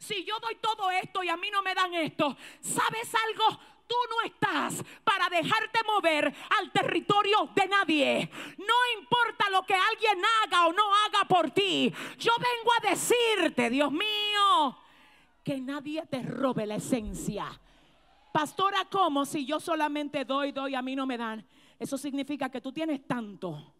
[0.01, 3.61] Si yo doy todo esto y a mí no me dan esto, ¿sabes algo?
[3.91, 8.31] tú no estás para dejarte mover al territorio de nadie.
[8.57, 11.93] No importa lo que alguien haga o no haga por ti.
[12.17, 14.79] Yo vengo a decirte, Dios mío,
[15.43, 17.47] que nadie te robe la esencia.
[18.33, 19.27] Pastora, ¿cómo?
[19.27, 21.45] Si yo solamente doy, doy, a mí no me dan.
[21.77, 23.75] Eso significa que tú tienes tanto.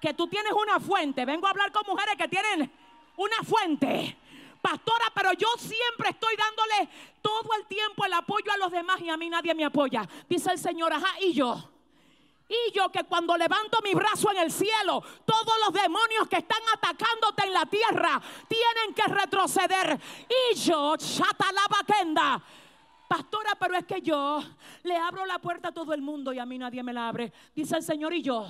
[0.00, 1.24] Que tú tienes una fuente.
[1.24, 2.72] Vengo a hablar con mujeres que tienen
[3.16, 4.18] una fuente
[4.64, 6.88] pastora, pero yo siempre estoy dándole
[7.20, 10.08] todo el tiempo el apoyo a los demás y a mí nadie me apoya.
[10.26, 11.70] Dice el Señor, ajá, y yo.
[12.48, 16.62] Y yo que cuando levanto mi brazo en el cielo, todos los demonios que están
[16.72, 20.00] atacándote en la tierra tienen que retroceder.
[20.52, 22.42] Y yo, chatalabakenda.
[23.06, 24.42] Pastora, pero es que yo
[24.82, 27.30] le abro la puerta a todo el mundo y a mí nadie me la abre.
[27.54, 28.48] Dice el Señor y yo,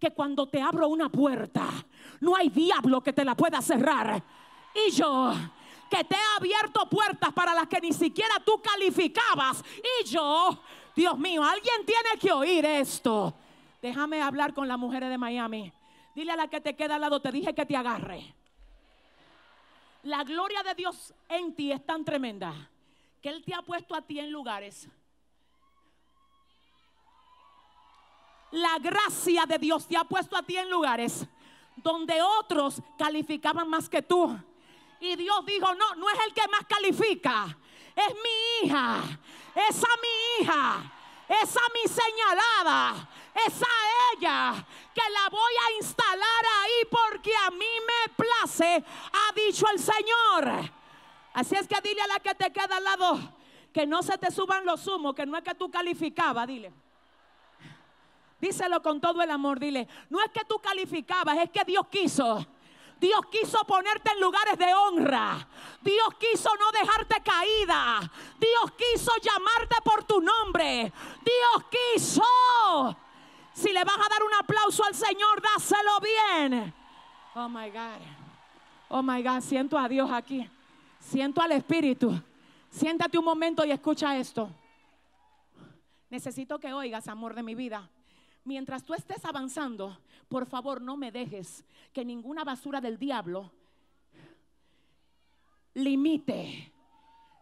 [0.00, 1.68] que cuando te abro una puerta,
[2.20, 4.20] no hay diablo que te la pueda cerrar
[4.74, 5.32] y yo
[5.88, 9.62] que te he abierto puertas para las que ni siquiera tú calificabas.
[10.00, 10.58] Y yo,
[10.96, 13.32] Dios mío, alguien tiene que oír esto.
[13.80, 15.72] Déjame hablar con las mujeres de Miami.
[16.14, 18.34] Dile a la que te queda al lado, te dije que te agarre.
[20.02, 22.52] La gloria de Dios en ti es tan tremenda
[23.22, 24.88] que Él te ha puesto a ti en lugares.
[28.50, 31.26] La gracia de Dios te ha puesto a ti en lugares
[31.76, 34.36] donde otros calificaban más que tú.
[35.04, 37.54] Y Dios dijo, no, no es el que más califica,
[37.94, 39.02] es mi hija,
[39.54, 40.92] esa mi hija,
[41.28, 43.06] esa mi señalada,
[43.46, 43.66] esa
[44.14, 49.78] ella que la voy a instalar ahí porque a mí me place, ha dicho el
[49.78, 50.70] Señor.
[51.34, 53.18] Así es que dile a la que te queda al lado
[53.74, 56.72] que no se te suban los humos, que no es que tú calificabas, dile.
[58.40, 59.86] Díselo con todo el amor, dile.
[60.08, 62.46] No es que tú calificabas, es que Dios quiso.
[63.04, 65.46] Dios quiso ponerte en lugares de honra.
[65.82, 68.00] Dios quiso no dejarte caída.
[68.40, 70.90] Dios quiso llamarte por tu nombre.
[71.22, 72.96] Dios quiso.
[73.52, 76.72] Si le vas a dar un aplauso al Señor, dáselo bien.
[77.34, 78.00] Oh my God.
[78.88, 80.48] Oh my God, siento a Dios aquí.
[80.98, 82.18] Siento al Espíritu.
[82.70, 84.48] Siéntate un momento y escucha esto.
[86.08, 87.86] Necesito que oigas, amor de mi vida.
[88.44, 89.94] Mientras tú estés avanzando,
[90.28, 93.52] por favor no me dejes que ninguna basura del diablo
[95.74, 96.72] limite,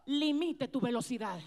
[0.05, 1.39] limite tu velocidad.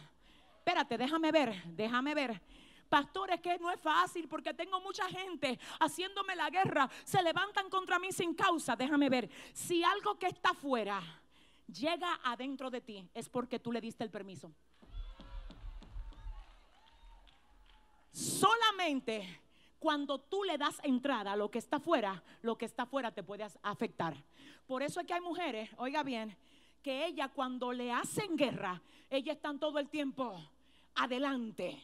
[0.58, 2.40] Espérate, déjame ver, déjame ver.
[2.88, 6.88] Pastores, que no es fácil porque tengo mucha gente haciéndome la guerra.
[7.04, 8.76] Se levantan contra mí sin causa.
[8.76, 9.28] Déjame ver.
[9.52, 11.02] Si algo que está afuera
[11.66, 14.52] llega adentro de ti, es porque tú le diste el permiso.
[18.12, 19.40] Solamente
[19.78, 23.22] cuando tú le das entrada a lo que está afuera, lo que está afuera te
[23.22, 24.16] puede afectar.
[24.66, 26.36] Por eso es que hay mujeres, oiga bien,
[26.82, 30.40] que ella cuando le hacen guerra, ellas están todo el tiempo
[30.94, 31.82] adelante.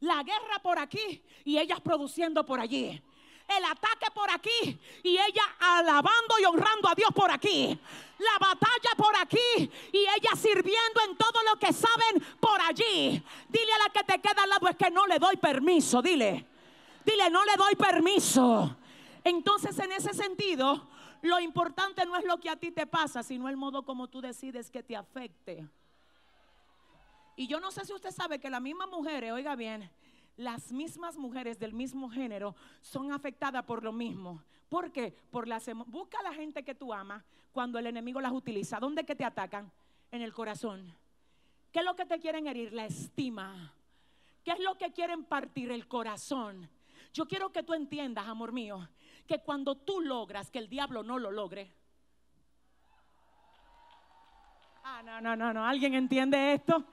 [0.00, 3.02] La guerra por aquí y ellas produciendo por allí
[3.48, 7.78] el ataque por aquí y ella alabando y honrando a Dios por aquí.
[8.18, 13.22] La batalla por aquí y ella sirviendo en todo lo que saben por allí.
[13.48, 16.55] Dile a la que te queda al lado es que no le doy permiso, dile.
[17.06, 18.76] Dile, no le doy permiso.
[19.22, 20.88] Entonces, en ese sentido,
[21.22, 24.20] lo importante no es lo que a ti te pasa, sino el modo como tú
[24.20, 25.68] decides que te afecte.
[27.36, 29.88] Y yo no sé si usted sabe que las mismas mujeres, oiga bien,
[30.36, 34.42] las mismas mujeres del mismo género son afectadas por lo mismo.
[34.68, 35.14] ¿Por qué?
[35.30, 38.80] Por las busca a la gente que tú amas cuando el enemigo las utiliza.
[38.80, 39.70] ¿Dónde que te atacan?
[40.10, 40.92] En el corazón.
[41.70, 42.72] ¿Qué es lo que te quieren herir?
[42.72, 43.72] La estima.
[44.44, 46.68] ¿Qué es lo que quieren partir el corazón?
[47.16, 48.86] Yo quiero que tú entiendas, amor mío,
[49.26, 51.72] que cuando tú logras que el diablo no lo logre.
[54.84, 55.64] Ah, no, no, no, no.
[55.64, 56.84] ¿Alguien entiende esto?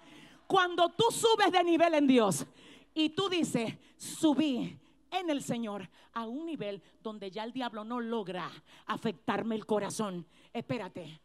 [0.48, 2.46] Cuando tú subes de nivel en Dios
[2.94, 4.80] y tú dices, subí
[5.12, 8.50] en el Señor a un nivel donde ya el diablo no logra
[8.86, 10.26] afectarme el corazón.
[10.54, 11.20] Espérate.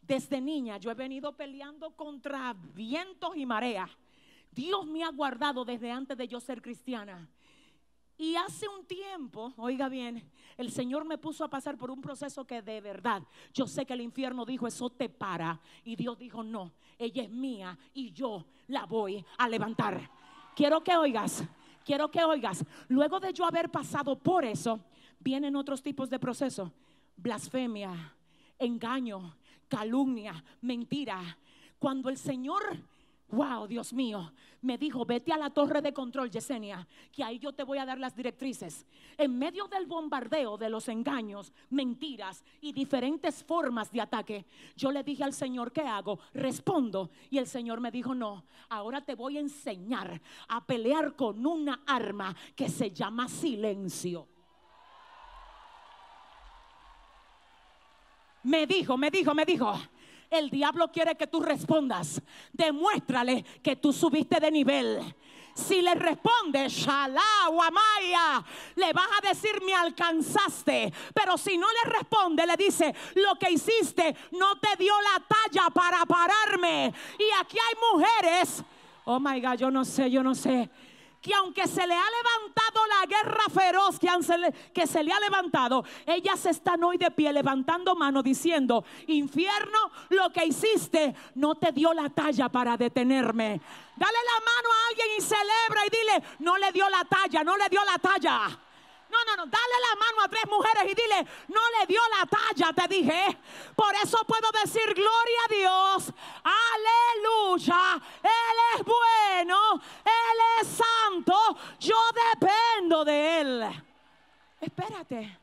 [0.00, 3.88] Desde niña yo he venido peleando contra vientos y mareas.
[4.50, 7.30] Dios me ha guardado desde antes de yo ser cristiana.
[8.22, 10.22] Y hace un tiempo, oiga bien,
[10.56, 13.20] el Señor me puso a pasar por un proceso que de verdad,
[13.52, 15.60] yo sé que el infierno dijo, eso te para.
[15.82, 16.70] Y Dios dijo, no,
[17.00, 20.08] ella es mía y yo la voy a levantar.
[20.54, 21.42] Quiero que oigas,
[21.84, 22.64] quiero que oigas.
[22.86, 24.78] Luego de yo haber pasado por eso,
[25.18, 26.70] vienen otros tipos de procesos.
[27.16, 28.14] Blasfemia,
[28.56, 29.34] engaño,
[29.66, 31.36] calumnia, mentira.
[31.76, 32.62] Cuando el Señor
[33.32, 34.30] Wow, Dios mío,
[34.60, 37.86] me dijo, vete a la torre de control, Yesenia, que ahí yo te voy a
[37.86, 38.84] dar las directrices.
[39.16, 44.44] En medio del bombardeo de los engaños, mentiras y diferentes formas de ataque,
[44.76, 46.18] yo le dije al Señor, ¿qué hago?
[46.34, 47.10] Respondo.
[47.30, 51.84] Y el Señor me dijo, no, ahora te voy a enseñar a pelear con una
[51.86, 54.28] arma que se llama silencio.
[58.42, 59.72] Me dijo, me dijo, me dijo,
[60.32, 62.20] el diablo quiere que tú respondas.
[62.52, 65.14] Demuéstrale que tú subiste de nivel.
[65.54, 70.92] Si le respondes, shalá amaya, le vas a decir me alcanzaste.
[71.14, 75.68] Pero si no le responde, le dice lo que hiciste no te dio la talla
[75.70, 76.92] para pararme.
[77.18, 78.64] Y aquí hay mujeres,
[79.04, 80.70] oh my God, yo no sé, yo no sé
[81.22, 86.44] que aunque se le ha levantado la guerra feroz que, se le ha levantado, ellas
[86.46, 89.78] están hoy de pie levantando mano diciendo, infierno,
[90.10, 93.60] lo que hiciste no te dio la talla para detenerme.
[93.96, 97.56] Dale la mano a alguien y celebra y dile, no le dio la talla, no
[97.56, 98.58] le dio la talla.
[99.12, 102.24] No, no, no, dale la mano a tres mujeres y dile, no le dio la
[102.24, 103.38] talla, te dije.
[103.76, 109.58] Por eso puedo decir, gloria a Dios, aleluya, Él es bueno,
[110.02, 111.34] Él es santo,
[111.78, 111.96] yo
[112.32, 113.84] dependo de Él.
[114.58, 115.38] Espérate.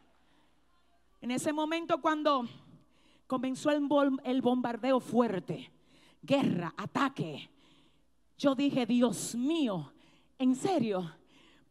[1.21, 2.47] En ese momento cuando
[3.27, 3.87] comenzó el,
[4.23, 5.71] el bombardeo fuerte,
[6.23, 7.51] guerra, ataque,
[8.35, 9.93] yo dije, Dios mío,
[10.39, 11.18] en serio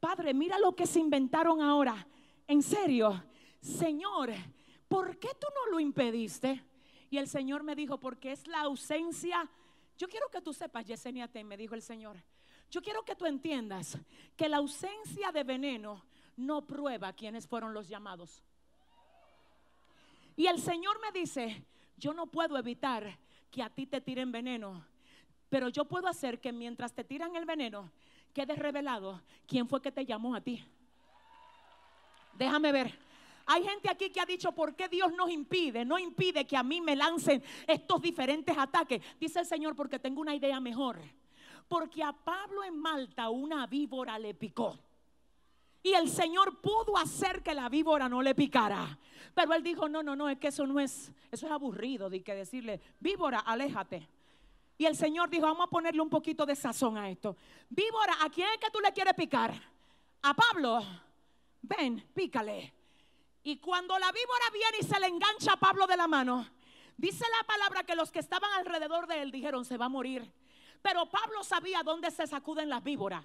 [0.01, 2.07] Padre, mira lo que se inventaron ahora.
[2.47, 3.25] En serio,
[3.61, 4.33] Señor,
[4.89, 6.65] ¿por qué tú no lo impediste?
[7.11, 9.51] Y el Señor me dijo, porque es la ausencia.
[9.97, 12.23] Yo quiero que tú sepas, Yesenia me dijo el Señor.
[12.71, 13.99] Yo quiero que tú entiendas
[14.37, 16.05] que la ausencia de veneno
[16.37, 18.43] no prueba quiénes fueron los llamados.
[20.37, 23.19] Y el Señor me dice, yo no puedo evitar
[23.51, 24.87] que a ti te tiren veneno,
[25.49, 27.91] pero yo puedo hacer que mientras te tiran el veneno,
[28.39, 30.65] quede revelado quién fue que te llamó a ti.
[32.35, 32.97] Déjame ver.
[33.47, 35.85] Hay gente aquí que ha dicho, ¿por qué Dios nos impide?
[35.85, 39.03] No impide que a mí me lancen estos diferentes ataques.
[39.19, 41.01] Dice el Señor, porque tengo una idea mejor.
[41.67, 44.79] Porque a Pablo en Malta una víbora le picó.
[45.83, 49.01] Y el Señor pudo hacer que la víbora no le picara.
[49.35, 52.23] Pero él dijo, no, no, no, es que eso no es, eso es aburrido de
[52.23, 54.09] que decirle, víbora, aléjate.
[54.79, 57.37] Y el Señor dijo, vamos a ponerle un poquito de sazón a esto.
[57.69, 59.53] Víbora, ¿a quién es que tú le quieres picar?
[60.23, 60.81] A Pablo.
[61.63, 62.73] Ven, pícale.
[63.43, 66.47] Y cuando la víbora viene y se le engancha a Pablo de la mano,
[66.97, 70.33] dice la palabra que los que estaban alrededor de él dijeron, se va a morir.
[70.81, 73.25] Pero Pablo sabía dónde se sacuden las víboras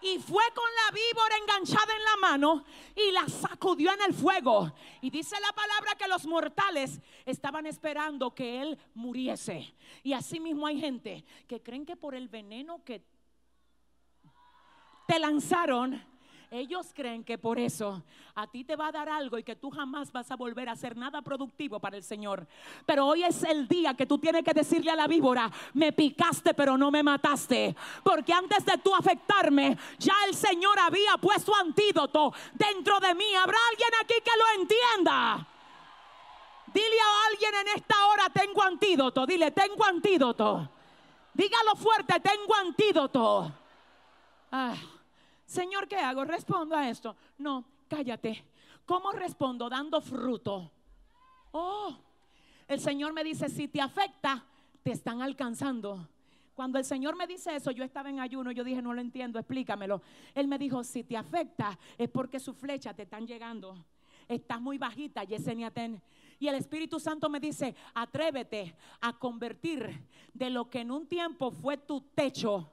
[0.00, 4.72] y fue con la víbora enganchada en la mano y la sacudió en el fuego.
[5.00, 9.74] Y dice la palabra que los mortales estaban esperando que él muriese.
[10.02, 13.04] Y así mismo hay gente que creen que por el veneno que
[15.06, 16.02] te lanzaron,
[16.50, 18.02] ellos creen que por eso
[18.34, 20.72] a ti te va a dar algo y que tú jamás vas a volver a
[20.72, 22.46] hacer nada productivo para el Señor.
[22.84, 26.54] Pero hoy es el día que tú tienes que decirle a la víbora, me picaste
[26.54, 27.74] pero no me mataste.
[28.02, 33.34] Porque antes de tú afectarme, ya el Señor había puesto antídoto dentro de mí.
[33.34, 35.46] ¿Habrá alguien aquí que lo entienda?
[36.72, 39.26] Dile a alguien en esta hora, tengo antídoto.
[39.26, 40.68] Dile, tengo antídoto.
[41.32, 43.52] Dígalo fuerte, tengo antídoto.
[44.52, 44.74] Ah.
[45.46, 46.24] Señor, ¿qué hago?
[46.24, 47.16] Respondo a esto.
[47.38, 48.44] No, cállate.
[48.84, 49.68] ¿Cómo respondo?
[49.68, 50.70] Dando fruto.
[51.52, 51.96] Oh,
[52.68, 54.44] el Señor me dice, si te afecta,
[54.82, 56.08] te están alcanzando.
[56.54, 59.38] Cuando el Señor me dice eso, yo estaba en ayuno, yo dije, no lo entiendo,
[59.38, 60.02] explícamelo.
[60.34, 63.84] Él me dijo, si te afecta es porque sus flechas te están llegando.
[64.26, 66.02] Estás muy bajita, Yesenia Ten.
[66.38, 71.50] Y el Espíritu Santo me dice, atrévete a convertir de lo que en un tiempo
[71.50, 72.70] fue tu techo,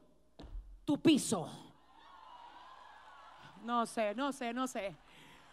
[0.86, 1.73] tu piso.
[3.64, 4.96] No sé, no sé, no sé.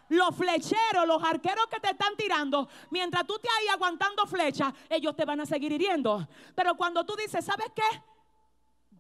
[0.08, 5.14] Los flecheros, los arqueros que te están tirando, mientras tú te ahí aguantando flechas, ellos
[5.14, 6.26] te van a seguir hiriendo.
[6.54, 8.02] Pero cuando tú dices, ¿sabes qué?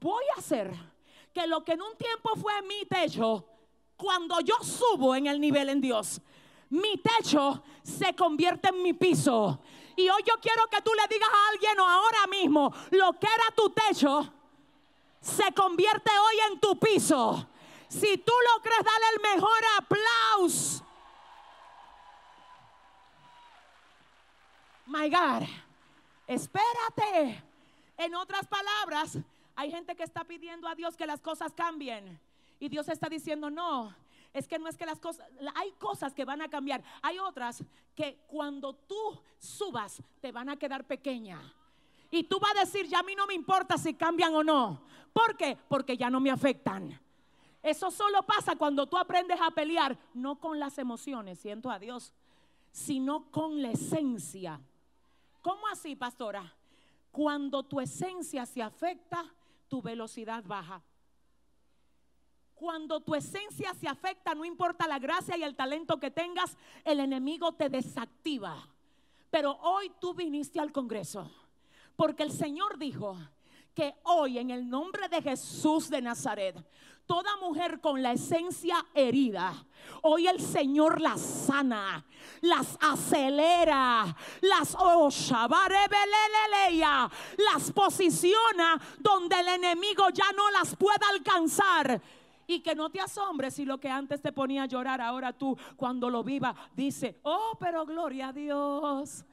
[0.00, 0.72] Voy a hacer
[1.34, 3.44] que lo que en un tiempo fue mi techo,
[3.96, 6.20] cuando yo subo en el nivel en Dios,
[6.70, 9.60] mi techo se convierte en mi piso.
[9.96, 13.54] Y hoy yo quiero que tú le digas a alguien ahora mismo, lo que era
[13.56, 14.32] tu techo,
[15.20, 17.48] se convierte hoy en tu piso
[17.90, 20.84] Si tú lo crees, dale el mejor aplauso.
[24.86, 25.42] My God,
[26.28, 27.42] espérate.
[27.96, 29.18] En otras palabras,
[29.56, 32.18] hay gente que está pidiendo a Dios que las cosas cambien.
[32.60, 33.92] Y Dios está diciendo, no,
[34.32, 35.26] es que no es que las cosas,
[35.56, 36.84] hay cosas que van a cambiar.
[37.02, 37.64] Hay otras
[37.96, 41.42] que cuando tú subas te van a quedar pequeñas.
[42.08, 44.80] Y tú vas a decir, ya a mí no me importa si cambian o no.
[45.12, 45.58] ¿Por qué?
[45.68, 47.00] Porque ya no me afectan.
[47.62, 52.12] Eso solo pasa cuando tú aprendes a pelear, no con las emociones, siento a Dios,
[52.72, 54.60] sino con la esencia.
[55.42, 56.54] ¿Cómo así, pastora?
[57.10, 59.24] Cuando tu esencia se afecta,
[59.68, 60.82] tu velocidad baja.
[62.54, 67.00] Cuando tu esencia se afecta, no importa la gracia y el talento que tengas, el
[67.00, 68.68] enemigo te desactiva.
[69.30, 71.30] Pero hoy tú viniste al Congreso
[72.00, 73.14] porque el Señor dijo
[73.74, 76.56] que hoy en el nombre de Jesús de Nazaret,
[77.10, 79.52] toda mujer con la esencia herida,
[80.02, 82.06] hoy el Señor las sana,
[82.40, 84.76] las acelera, las
[87.52, 92.00] las posiciona donde el enemigo ya no las pueda alcanzar
[92.46, 95.58] y que no te asombres si lo que antes te ponía a llorar, ahora tú
[95.74, 99.24] cuando lo viva dice, oh, pero gloria a Dios.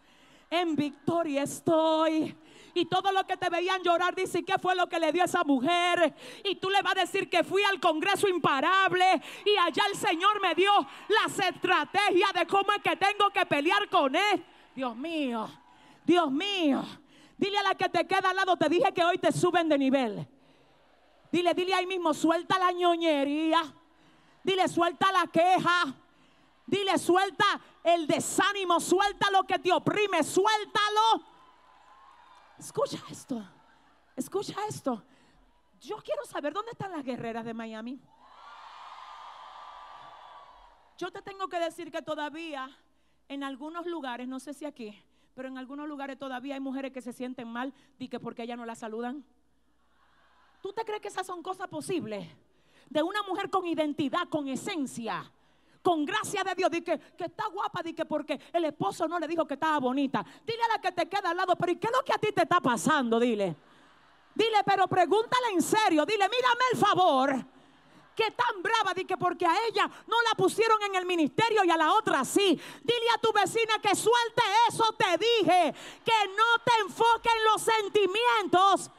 [0.49, 2.35] En victoria estoy.
[2.77, 5.25] Y todo lo que te veían llorar, dice, ¿qué fue lo que le dio a
[5.25, 6.13] esa mujer?
[6.43, 10.39] Y tú le vas a decir que fui al Congreso imparable y allá el Señor
[10.39, 10.71] me dio
[11.07, 14.45] las estrategias de cómo es que tengo que pelear con él.
[14.75, 15.49] Dios mío,
[16.05, 16.83] Dios mío.
[17.35, 19.77] Dile a la que te queda al lado, te dije que hoy te suben de
[19.79, 20.27] nivel.
[21.31, 23.63] Dile, dile ahí mismo, suelta la ñoñería.
[24.43, 25.95] Dile, suelta la queja.
[26.67, 27.45] Dile, suelta
[27.83, 31.36] el desánimo, suelta lo que te oprime, suéltalo.
[32.57, 33.47] Escucha esto,
[34.15, 35.03] escucha esto.
[35.79, 37.99] Yo quiero saber dónde están las guerreras de Miami.
[40.97, 42.75] Yo te tengo que decir que todavía
[43.29, 44.99] en algunos lugares, no sé si aquí,
[45.35, 48.55] pero en algunos lugares todavía hay mujeres que se sienten mal y que porque ella
[48.55, 49.23] no la saludan.
[50.63, 52.27] ¿Tú te crees que esas son cosas posibles?
[52.89, 55.31] De una mujer con identidad, con esencia,
[55.87, 56.69] con gracia de Dios.
[56.69, 60.25] Dice que, está guapa, dice porque el esposo no le dijo que estaba bonita.
[60.45, 62.17] Dile a la que te queda al lado, pero ¿y qué es lo que a
[62.17, 63.17] ti te está pasando?
[63.17, 63.55] Dile.
[64.35, 66.05] Dile, pero pregúntale en serio.
[66.05, 67.45] Dile, mírame el favor.
[68.13, 71.69] Que tan brava, di que porque a ella no la pusieron en el ministerio y
[71.69, 72.59] a la otra sí.
[72.83, 75.73] Dile a tu vecina que suelte eso, te dije.
[76.03, 78.91] Que no te enfoque en los sentimientos,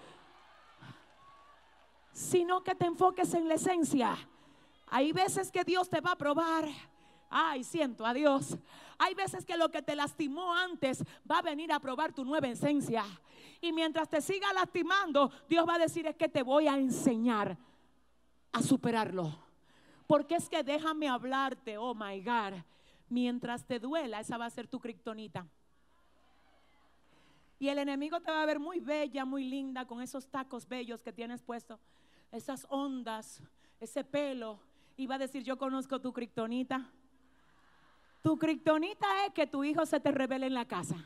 [2.15, 4.17] sino que te enfoques en la esencia.
[4.91, 6.69] Hay veces que Dios te va a probar.
[7.31, 8.57] Ay, siento a Dios.
[8.99, 12.49] Hay veces que lo que te lastimó antes va a venir a probar tu nueva
[12.49, 13.05] esencia.
[13.61, 17.59] Y mientras te siga lastimando, Dios va a decir es que te voy a enseñar
[18.53, 19.37] a superarlo.
[20.07, 22.55] Porque es que déjame hablarte, oh my God.
[23.09, 25.47] Mientras te duela, esa va a ser tu criptonita.
[27.59, 31.03] Y el enemigo te va a ver muy bella, muy linda, con esos tacos bellos
[31.03, 31.79] que tienes puesto
[32.31, 33.43] esas ondas,
[33.81, 34.61] ese pelo,
[34.99, 36.85] y va a decir, yo conozco tu criptonita.
[38.21, 40.97] Tu criptonita es que tu hijo se te revele en la casa.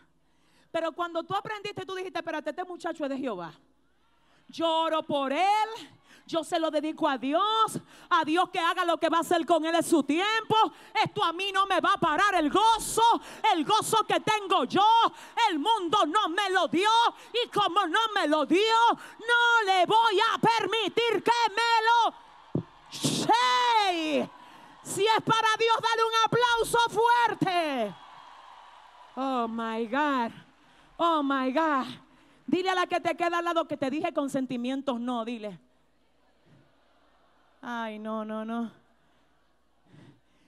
[0.71, 3.53] Pero cuando tú aprendiste, tú dijiste, espérate, este muchacho es de Jehová.
[4.49, 5.69] Lloro por él,
[6.27, 7.79] yo se lo dedico a Dios,
[8.09, 10.57] a Dios que haga lo que va a hacer con él en su tiempo.
[11.05, 13.21] Esto a mí no me va a parar el gozo,
[13.55, 14.89] el gozo que tengo yo.
[15.51, 16.89] El mundo no me lo dio
[17.45, 18.59] y como no me lo dio,
[18.91, 22.32] no le voy a permitir que me lo...
[22.93, 24.29] Hey,
[24.83, 27.95] si es para Dios, dale un aplauso fuerte.
[29.17, 30.33] Oh my God.
[30.97, 31.87] Oh my God.
[32.47, 35.59] Dile a la que te queda al lado que te dije con sentimientos, no, dile.
[37.63, 38.71] Ay, no, no, no.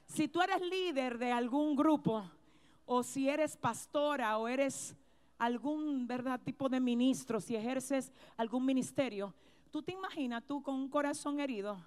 [0.06, 2.28] Si tú eres líder de algún grupo,
[2.86, 4.94] o si eres pastora, o eres
[5.38, 6.40] algún ¿verdad?
[6.40, 9.32] tipo de ministro, si ejerces algún ministerio,
[9.70, 11.78] tú te imaginas tú con un corazón herido,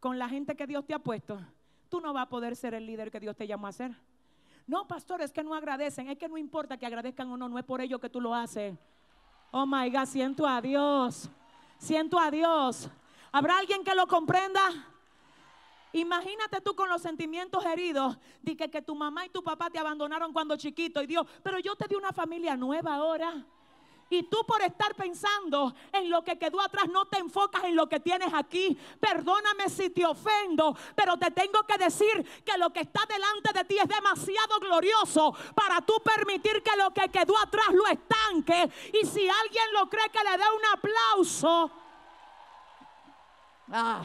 [0.00, 1.40] con la gente que Dios te ha puesto,
[1.88, 3.92] tú no vas a poder ser el líder que Dios te llamó a ser.
[4.66, 7.58] No, pastor, es que no agradecen, es que no importa que agradezcan o no, no
[7.58, 8.76] es por ello que tú lo haces.
[9.50, 11.30] Oh my God, siento a Dios,
[11.78, 12.90] siento a Dios.
[13.32, 14.60] ¿Habrá alguien que lo comprenda?
[15.92, 19.78] Imagínate tú con los sentimientos heridos de que, que tu mamá y tu papá te
[19.78, 23.46] abandonaron cuando chiquito y Dios, pero yo te di una familia nueva ahora.
[24.10, 27.88] Y tú por estar pensando en lo que quedó atrás no te enfocas en lo
[27.88, 28.78] que tienes aquí.
[28.98, 33.64] Perdóname si te ofendo, pero te tengo que decir que lo que está delante de
[33.64, 38.70] ti es demasiado glorioso para tú permitir que lo que quedó atrás lo estanque.
[39.00, 41.70] Y si alguien lo cree que le dé un aplauso.
[43.70, 44.02] Ah,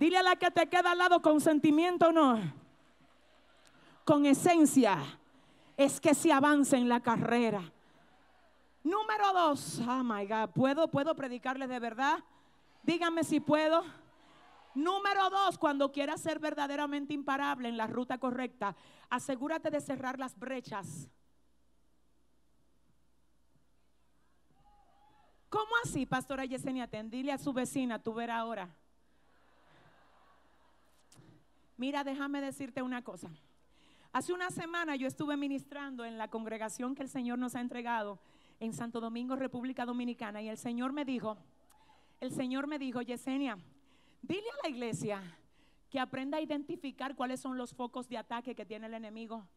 [0.00, 2.40] Dile a la que te queda al lado con sentimiento o no.
[4.06, 4.96] Con esencia.
[5.76, 7.70] Es que se avance en la carrera.
[8.82, 9.80] Número dos.
[9.80, 10.50] Oh my God.
[10.54, 12.18] ¿Puedo, puedo predicarles de verdad?
[12.82, 13.84] Díganme si puedo.
[14.74, 18.76] Número dos, cuando quieras ser verdaderamente imparable en la ruta correcta,
[19.08, 21.10] asegúrate de cerrar las brechas.
[25.48, 26.86] ¿Cómo así, pastora Yesenia?
[26.86, 28.68] Dile a su vecina, tú verás ahora.
[31.76, 33.28] Mira, déjame decirte una cosa.
[34.12, 38.20] Hace una semana yo estuve ministrando en la congregación que el Señor nos ha entregado
[38.60, 41.36] en Santo Domingo, República Dominicana, y el Señor me dijo,
[42.20, 43.58] el Señor me dijo, Yesenia,
[44.22, 45.22] dile a la iglesia
[45.88, 49.48] que aprenda a identificar cuáles son los focos de ataque que tiene el enemigo.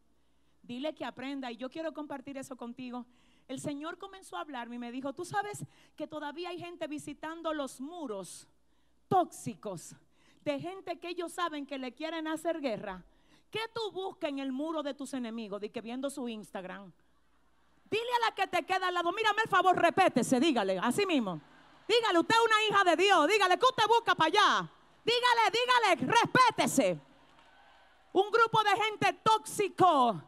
[0.62, 3.06] Dile que aprenda, y yo quiero compartir eso contigo.
[3.46, 7.52] El Señor comenzó a hablarme y me dijo, tú sabes que todavía hay gente visitando
[7.52, 8.48] los muros
[9.06, 9.94] tóxicos
[10.44, 13.04] de gente que ellos saben que le quieren hacer guerra.
[13.50, 15.60] ¿Qué tú buscas en el muro de tus enemigos?
[15.60, 16.92] De que viendo su Instagram.
[17.94, 21.40] Dile a la que te queda al lado, mírame el favor, repétese, dígale, así mismo.
[21.86, 24.68] Dígale, usted es una hija de Dios, dígale, ¿qué usted busca para allá?
[25.04, 26.98] Dígale, dígale, respétese.
[28.12, 30.20] Un grupo de gente tóxico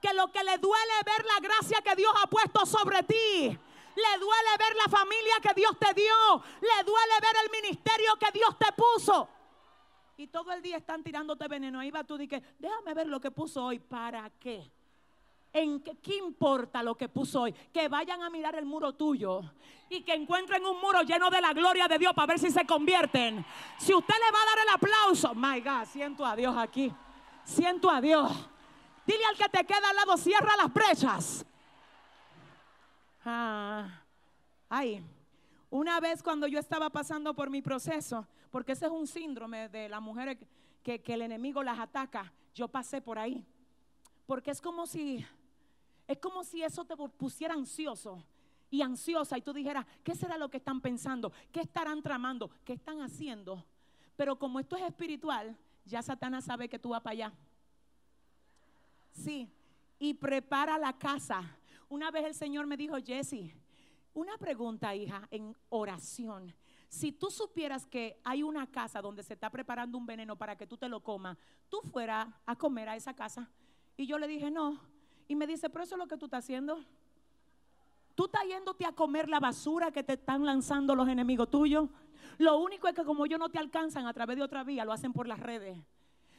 [0.00, 3.14] que lo que le duele es ver la gracia que Dios ha puesto sobre ti.
[3.14, 6.42] Le duele ver la familia que Dios te dio.
[6.60, 9.28] Le duele ver el ministerio que Dios te puso.
[10.16, 11.78] Y todo el día están tirándote veneno.
[11.78, 13.78] Ahí va tú y que déjame ver lo que puso hoy.
[13.78, 14.72] ¿Para qué?
[15.54, 17.52] ¿En qué, importa lo que puso hoy?
[17.52, 19.42] Que vayan a mirar el muro tuyo
[19.90, 22.64] y que encuentren un muro lleno de la gloria de Dios para ver si se
[22.64, 23.44] convierten.
[23.78, 26.90] Si usted le va a dar el aplauso, my God, siento a Dios aquí.
[27.44, 28.30] Siento a Dios.
[29.04, 31.44] Dile al que te queda al lado, cierra las brechas.
[33.24, 34.00] Ah,
[34.70, 35.04] ay,
[35.68, 39.88] una vez cuando yo estaba pasando por mi proceso, porque ese es un síndrome de
[39.90, 40.38] las mujeres
[40.82, 43.44] que el enemigo las ataca, yo pasé por ahí.
[44.26, 45.26] Porque es como si,
[46.06, 48.24] es como si eso te pusiera ansioso
[48.70, 51.32] y ansiosa y tú dijeras, ¿qué será lo que están pensando?
[51.52, 52.50] ¿Qué estarán tramando?
[52.64, 53.64] ¿Qué están haciendo?
[54.16, 57.32] Pero como esto es espiritual, ya Satanás sabe que tú vas para allá.
[59.12, 59.48] Sí,
[59.98, 61.58] y prepara la casa.
[61.88, 63.54] Una vez el Señor me dijo, Jesse,
[64.14, 66.54] una pregunta, hija, en oración.
[66.88, 70.66] Si tú supieras que hay una casa donde se está preparando un veneno para que
[70.66, 71.38] tú te lo comas,
[71.68, 73.50] tú fueras a comer a esa casa.
[73.96, 74.80] Y yo le dije, no.
[75.32, 76.78] Y me dice, pero eso es lo que tú estás haciendo.
[78.14, 81.88] Tú estás yéndote a comer la basura que te están lanzando los enemigos tuyos.
[82.36, 84.92] Lo único es que como ellos no te alcanzan a través de otra vía, lo
[84.92, 85.78] hacen por las redes.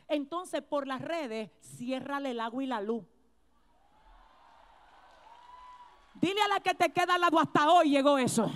[0.07, 3.03] Entonces, por las redes, ciérrale el agua y la luz.
[6.13, 8.51] Dile a la que te queda al lado, hasta hoy llegó eso.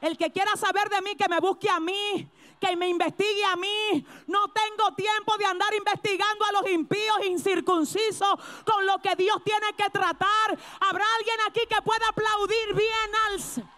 [0.00, 2.26] El que quiera saber de mí, que me busque a mí,
[2.62, 4.06] que me investigue a mí.
[4.28, 8.34] No tengo tiempo de andar investigando a los impíos incircuncisos
[8.64, 10.58] con lo que Dios tiene que tratar.
[10.80, 13.70] ¿Habrá alguien aquí que pueda aplaudir bien al...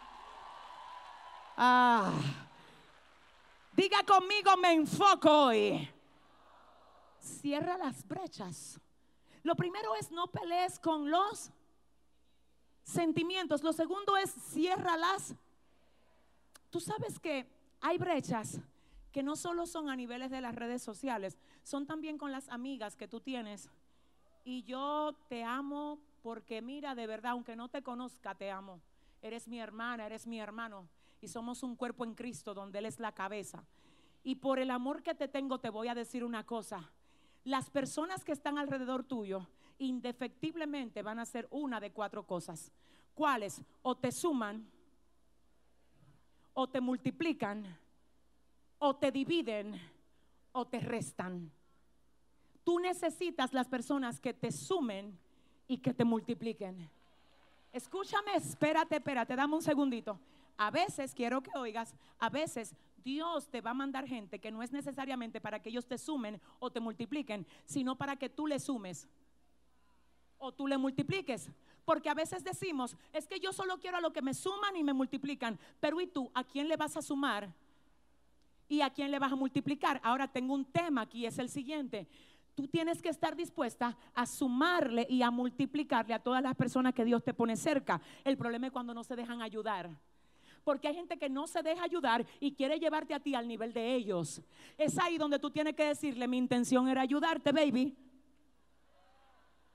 [1.56, 2.12] Ah.
[3.72, 5.90] Diga conmigo, me enfoco hoy.
[7.20, 8.78] Cierra las brechas.
[9.42, 11.50] Lo primero es no pelees con los
[12.82, 13.62] sentimientos.
[13.62, 15.34] Lo segundo es cierra las.
[16.70, 17.48] Tú sabes que
[17.80, 18.60] hay brechas
[19.14, 22.96] que no solo son a niveles de las redes sociales, son también con las amigas
[22.96, 23.70] que tú tienes.
[24.42, 28.80] Y yo te amo porque mira, de verdad, aunque no te conozca, te amo.
[29.22, 30.88] Eres mi hermana, eres mi hermano.
[31.20, 33.64] Y somos un cuerpo en Cristo donde Él es la cabeza.
[34.24, 36.90] Y por el amor que te tengo, te voy a decir una cosa.
[37.44, 39.46] Las personas que están alrededor tuyo
[39.78, 42.72] indefectiblemente van a hacer una de cuatro cosas.
[43.14, 43.62] ¿Cuáles?
[43.82, 44.68] O te suman,
[46.52, 47.78] o te multiplican,
[48.86, 49.80] o te dividen,
[50.52, 51.50] o te restan.
[52.64, 55.18] Tú necesitas las personas que te sumen
[55.66, 56.90] y que te multipliquen.
[57.72, 60.20] Escúchame, espérate, espérate, dame un segundito.
[60.58, 64.62] A veces, quiero que oigas, a veces Dios te va a mandar gente que no
[64.62, 68.58] es necesariamente para que ellos te sumen o te multipliquen, sino para que tú le
[68.58, 69.08] sumes
[70.36, 71.48] o tú le multipliques.
[71.86, 74.84] Porque a veces decimos, es que yo solo quiero a lo que me suman y
[74.84, 75.58] me multiplican.
[75.80, 76.30] Pero ¿y tú?
[76.34, 77.50] ¿A quién le vas a sumar?
[78.68, 80.00] ¿Y a quién le vas a multiplicar?
[80.02, 82.06] Ahora tengo un tema aquí, es el siguiente.
[82.54, 87.04] Tú tienes que estar dispuesta a sumarle y a multiplicarle a todas las personas que
[87.04, 88.00] Dios te pone cerca.
[88.22, 89.90] El problema es cuando no se dejan ayudar.
[90.62, 93.72] Porque hay gente que no se deja ayudar y quiere llevarte a ti al nivel
[93.72, 94.40] de ellos.
[94.78, 97.94] Es ahí donde tú tienes que decirle, mi intención era ayudarte, baby.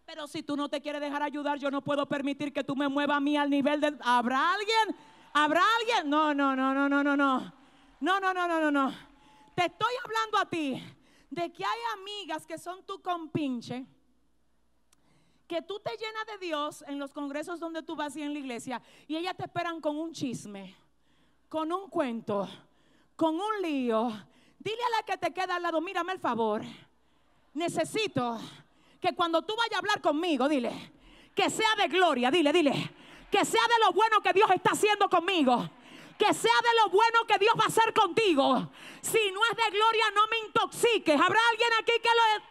[0.06, 2.88] Pero si tú no te quieres dejar ayudar, yo no puedo permitir que tú me
[2.88, 3.96] muevas a mí al nivel de...
[4.00, 4.96] ¿Habrá alguien?
[5.34, 6.10] ¿Habrá alguien?
[6.10, 7.59] No, no, no, no, no, no, no.
[8.00, 8.94] No, no, no, no, no, no.
[9.56, 10.82] te estoy hablando a ti
[11.30, 13.86] de que hay amigas que son tu compinche,
[15.48, 18.40] que tú te llenas de Dios en los congresos donde tú vas y en la
[18.40, 20.78] iglesia, y ellas te esperan con un chisme,
[21.50, 22.48] con un cuento,
[23.18, 24.10] con un lío.
[24.60, 26.62] Dile a la que te queda al lado, mírame el favor.
[27.54, 28.40] Necesito
[29.02, 30.94] que cuando tú vayas a hablar conmigo, dile,
[31.36, 32.92] que sea de gloria, dile, dile,
[33.30, 35.70] que sea de lo bueno que Dios está haciendo conmigo
[36.20, 38.70] que sea de lo bueno que Dios va a hacer contigo.
[39.02, 41.16] Si no es de gloria, no me intoxiques.
[41.20, 42.44] ¿Habrá alguien aquí que le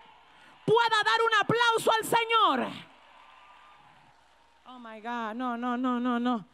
[0.64, 2.73] pueda dar un aplauso al Señor?
[4.64, 6.49] Oh my God, no, no, no, no, no.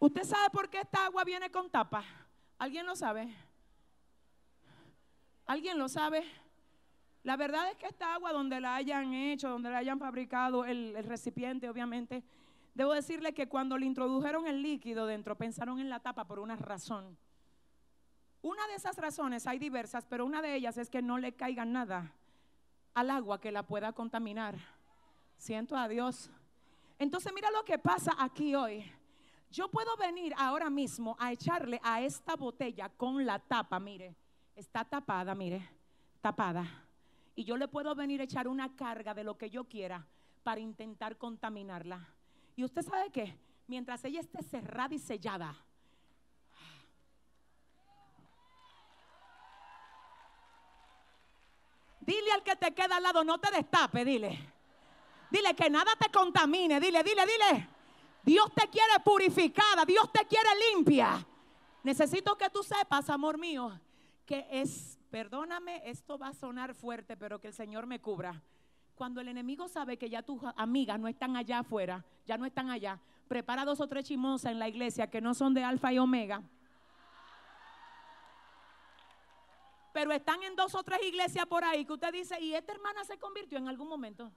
[0.00, 2.04] ¿Usted sabe por qué esta agua viene con tapa?
[2.58, 3.32] ¿Alguien lo sabe?
[5.46, 6.26] ¿Alguien lo sabe?
[7.22, 10.96] La verdad es que esta agua donde la hayan hecho, donde la hayan fabricado, el,
[10.96, 12.24] el recipiente obviamente,
[12.78, 16.54] Debo decirle que cuando le introdujeron el líquido dentro, pensaron en la tapa por una
[16.54, 17.18] razón.
[18.40, 21.64] Una de esas razones, hay diversas, pero una de ellas es que no le caiga
[21.64, 22.14] nada
[22.94, 24.54] al agua que la pueda contaminar.
[25.38, 26.30] Siento a Dios.
[27.00, 28.88] Entonces mira lo que pasa aquí hoy.
[29.50, 34.14] Yo puedo venir ahora mismo a echarle a esta botella con la tapa, mire,
[34.54, 35.68] está tapada, mire,
[36.20, 36.64] tapada.
[37.34, 40.06] Y yo le puedo venir a echar una carga de lo que yo quiera
[40.44, 42.14] para intentar contaminarla.
[42.58, 43.38] Y usted sabe que
[43.68, 45.56] mientras ella esté cerrada y sellada,
[52.00, 54.52] dile al que te queda al lado, no te destape, dile.
[55.30, 57.68] Dile que nada te contamine, dile, dile, dile.
[58.24, 61.24] Dios te quiere purificada, Dios te quiere limpia.
[61.84, 63.80] Necesito que tú sepas, amor mío,
[64.26, 68.42] que es, perdóname, esto va a sonar fuerte, pero que el Señor me cubra.
[68.98, 72.68] Cuando el enemigo sabe que ya tus amigas no están allá afuera, ya no están
[72.68, 76.00] allá, prepara dos o tres chimosas en la iglesia que no son de alfa y
[76.00, 76.42] omega.
[79.92, 83.04] Pero están en dos o tres iglesias por ahí que usted dice, ¿y esta hermana
[83.04, 84.32] se convirtió en algún momento?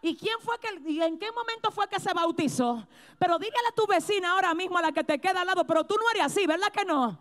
[0.00, 2.88] ¿Y quién fue que, y en qué momento fue que se bautizó?
[3.18, 5.84] Pero dígale a tu vecina ahora mismo, a la que te queda al lado, pero
[5.84, 7.18] tú no eres así, ¿verdad que no?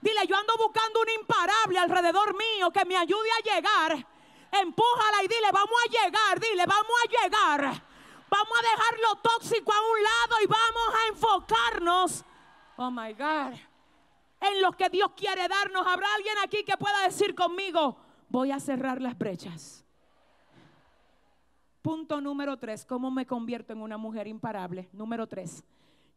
[0.00, 4.17] Dile, yo ando buscando un imparable alrededor mío que me ayude a llegar
[4.52, 7.88] empújala y dile, vamos a llegar, dile, vamos a llegar.
[8.30, 12.24] Vamos a dejar lo tóxico a un lado y vamos a enfocarnos,
[12.76, 13.58] oh my God,
[14.40, 15.86] en lo que Dios quiere darnos.
[15.86, 17.96] ¿Habrá alguien aquí que pueda decir conmigo,
[18.28, 19.82] voy a cerrar las brechas?
[21.80, 24.90] Punto número tres, ¿cómo me convierto en una mujer imparable?
[24.92, 25.64] Número tres,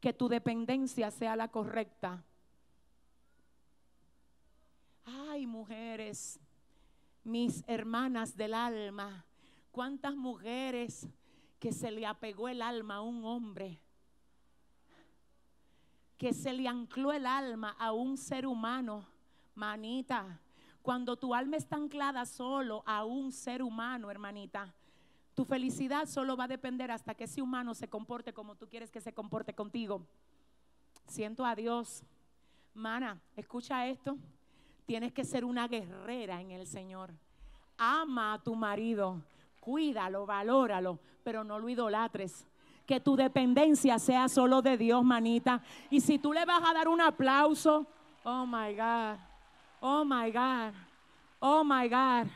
[0.01, 2.21] que tu dependencia sea la correcta.
[5.05, 6.39] Ay, mujeres,
[7.23, 9.25] mis hermanas del alma,
[9.71, 11.07] cuántas mujeres
[11.59, 13.79] que se le apegó el alma a un hombre,
[16.17, 19.05] que se le ancló el alma a un ser humano,
[19.55, 20.39] manita.
[20.81, 24.73] Cuando tu alma está anclada solo a un ser humano, hermanita,
[25.35, 28.91] tu felicidad solo va a depender hasta que ese humano se comporte como tú quieres
[28.91, 30.05] que se comporte contigo.
[31.07, 32.03] Siento a Dios.
[32.73, 34.17] Mana, escucha esto.
[34.85, 37.11] Tienes que ser una guerrera en el Señor.
[37.77, 39.21] Ama a tu marido,
[39.59, 42.47] cuídalo, valóralo, pero no lo idolatres.
[42.85, 45.63] Que tu dependencia sea solo de Dios, manita.
[45.89, 47.87] Y si tú le vas a dar un aplauso,
[48.23, 49.17] oh my God,
[49.79, 50.73] oh my God,
[51.39, 52.27] oh my God.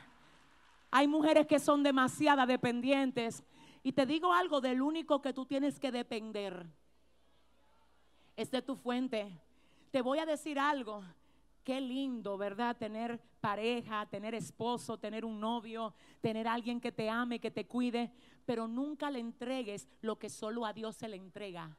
[0.91, 3.43] Hay mujeres que son demasiado dependientes.
[3.83, 6.65] Y te digo algo, del único que tú tienes que depender
[8.35, 9.31] es de tu fuente.
[9.91, 11.03] Te voy a decir algo.
[11.65, 12.77] Qué lindo, ¿verdad?
[12.77, 18.11] Tener pareja, tener esposo, tener un novio, tener alguien que te ame, que te cuide,
[18.45, 21.75] pero nunca le entregues lo que solo a Dios se le entrega.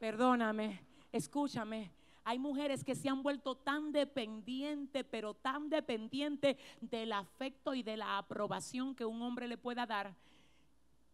[0.00, 0.80] Perdóname,
[1.12, 1.92] escúchame.
[2.24, 7.96] Hay mujeres que se han vuelto tan dependientes, pero tan dependientes del afecto y de
[7.96, 10.16] la aprobación que un hombre le pueda dar,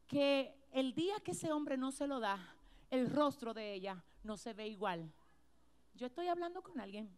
[0.06, 2.56] que el día que ese hombre no se lo da,
[2.90, 5.12] el rostro de ella no se ve igual.
[5.92, 7.14] Yo estoy hablando con alguien.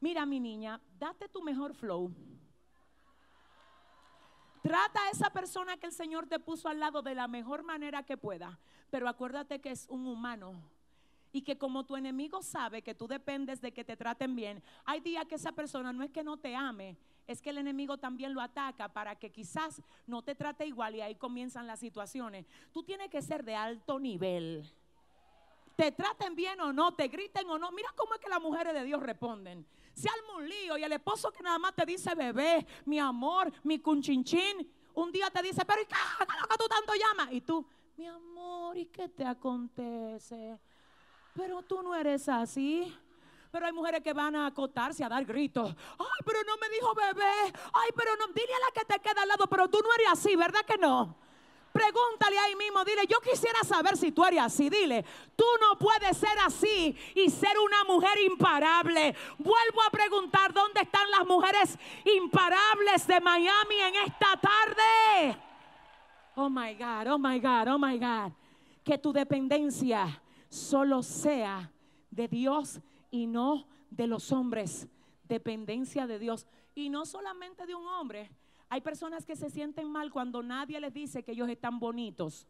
[0.00, 2.12] Mira, mi niña, date tu mejor flow.
[4.62, 8.02] Trata a esa persona que el Señor te puso al lado de la mejor manera
[8.02, 8.58] que pueda.
[8.90, 10.62] Pero acuérdate que es un humano.
[11.32, 15.00] Y que como tu enemigo sabe que tú dependes de que te traten bien, hay
[15.00, 16.96] días que esa persona no es que no te ame,
[17.26, 21.02] es que el enemigo también lo ataca para que quizás no te trate igual y
[21.02, 22.46] ahí comienzan las situaciones.
[22.72, 24.64] Tú tienes que ser de alto nivel.
[25.76, 27.70] Te traten bien o no, te griten o no.
[27.72, 29.66] Mira cómo es que las mujeres de Dios responden
[29.98, 33.52] se arma un lío y el esposo que nada más te dice bebé, mi amor,
[33.64, 35.94] mi cunchinchín, un día te dice, pero ¿y qué,
[36.26, 37.32] que tú tanto llamas?
[37.32, 40.58] Y tú, mi amor, ¿y qué te acontece?
[41.34, 42.96] Pero tú no eres así.
[43.50, 45.74] Pero hay mujeres que van a acotarse a dar gritos.
[45.98, 47.52] Ay, pero no me dijo bebé.
[47.72, 48.26] Ay, pero no.
[48.28, 50.76] Dile a la que te queda al lado, pero tú no eres así, ¿verdad que
[50.76, 51.16] no?
[51.78, 54.68] Pregúntale ahí mismo, dile, yo quisiera saber si tú eres así.
[54.68, 55.04] Dile,
[55.36, 59.14] tú no puedes ser así y ser una mujer imparable.
[59.38, 65.40] Vuelvo a preguntar, ¿dónde están las mujeres imparables de Miami en esta tarde?
[66.34, 68.32] Oh my God, oh my God, oh my God.
[68.82, 71.70] Que tu dependencia solo sea
[72.10, 72.80] de Dios
[73.12, 74.88] y no de los hombres.
[75.22, 76.44] Dependencia de Dios.
[76.74, 78.32] Y no solamente de un hombre.
[78.68, 82.46] Hay personas que se sienten mal cuando nadie les dice que ellos están bonitos.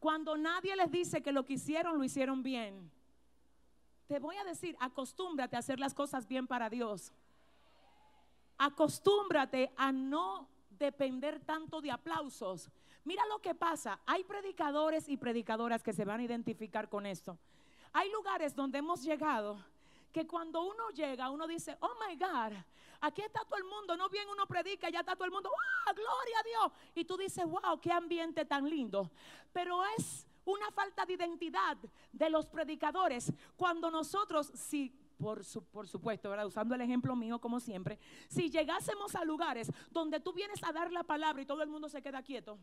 [0.00, 2.90] Cuando nadie les dice que lo que hicieron lo hicieron bien.
[4.06, 7.12] Te voy a decir, acostúmbrate a hacer las cosas bien para Dios.
[8.58, 12.70] Acostúmbrate a no depender tanto de aplausos.
[13.04, 14.00] Mira lo que pasa.
[14.04, 17.38] Hay predicadores y predicadoras que se van a identificar con esto.
[17.92, 19.58] Hay lugares donde hemos llegado
[20.12, 22.52] que cuando uno llega, uno dice, oh my God,
[23.04, 25.94] aquí está todo el mundo, no bien uno predica, ya está todo el mundo, wow,
[25.94, 26.72] gloria a Dios.
[26.94, 29.10] Y tú dices, wow, qué ambiente tan lindo.
[29.52, 31.76] Pero es una falta de identidad
[32.12, 37.98] de los predicadores cuando nosotros, si por, por, supuesto, usando el ejemplo mío como siempre,
[38.28, 41.88] si llegásemos a lugares donde tú vienes a dar la palabra y todo el mundo
[41.88, 42.58] se queda quieto.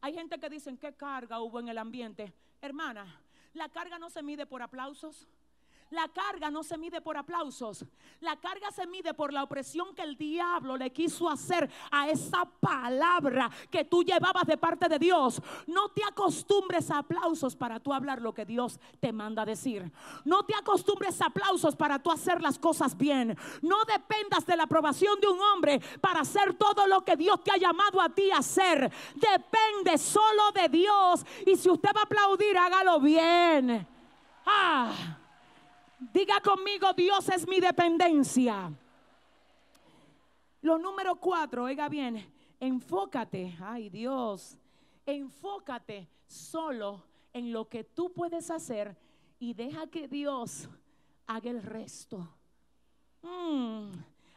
[0.00, 2.32] Hay gente que dicen, ¿qué carga hubo en el ambiente?
[2.62, 3.20] Hermana,
[3.52, 5.28] la carga no se mide por aplausos.
[5.90, 7.84] La carga no se mide por aplausos.
[8.20, 12.44] La carga se mide por la opresión que el diablo le quiso hacer a esa
[12.44, 15.42] palabra que tú llevabas de parte de Dios.
[15.66, 19.90] No te acostumbres a aplausos para tú hablar lo que Dios te manda decir.
[20.24, 23.36] No te acostumbres a aplausos para tú hacer las cosas bien.
[23.60, 27.50] No dependas de la aprobación de un hombre para hacer todo lo que Dios te
[27.50, 28.92] ha llamado a ti a hacer.
[29.16, 31.26] Depende solo de Dios.
[31.44, 33.86] Y si usted va a aplaudir, hágalo bien.
[34.46, 35.16] Ah.
[36.00, 38.72] Diga conmigo, Dios es mi dependencia.
[40.62, 42.24] Lo número cuatro, oiga bien,
[42.58, 44.56] enfócate, ay Dios,
[45.04, 48.96] enfócate solo en lo que tú puedes hacer
[49.38, 50.68] y deja que Dios
[51.26, 52.28] haga el resto.
[53.22, 53.90] Mm,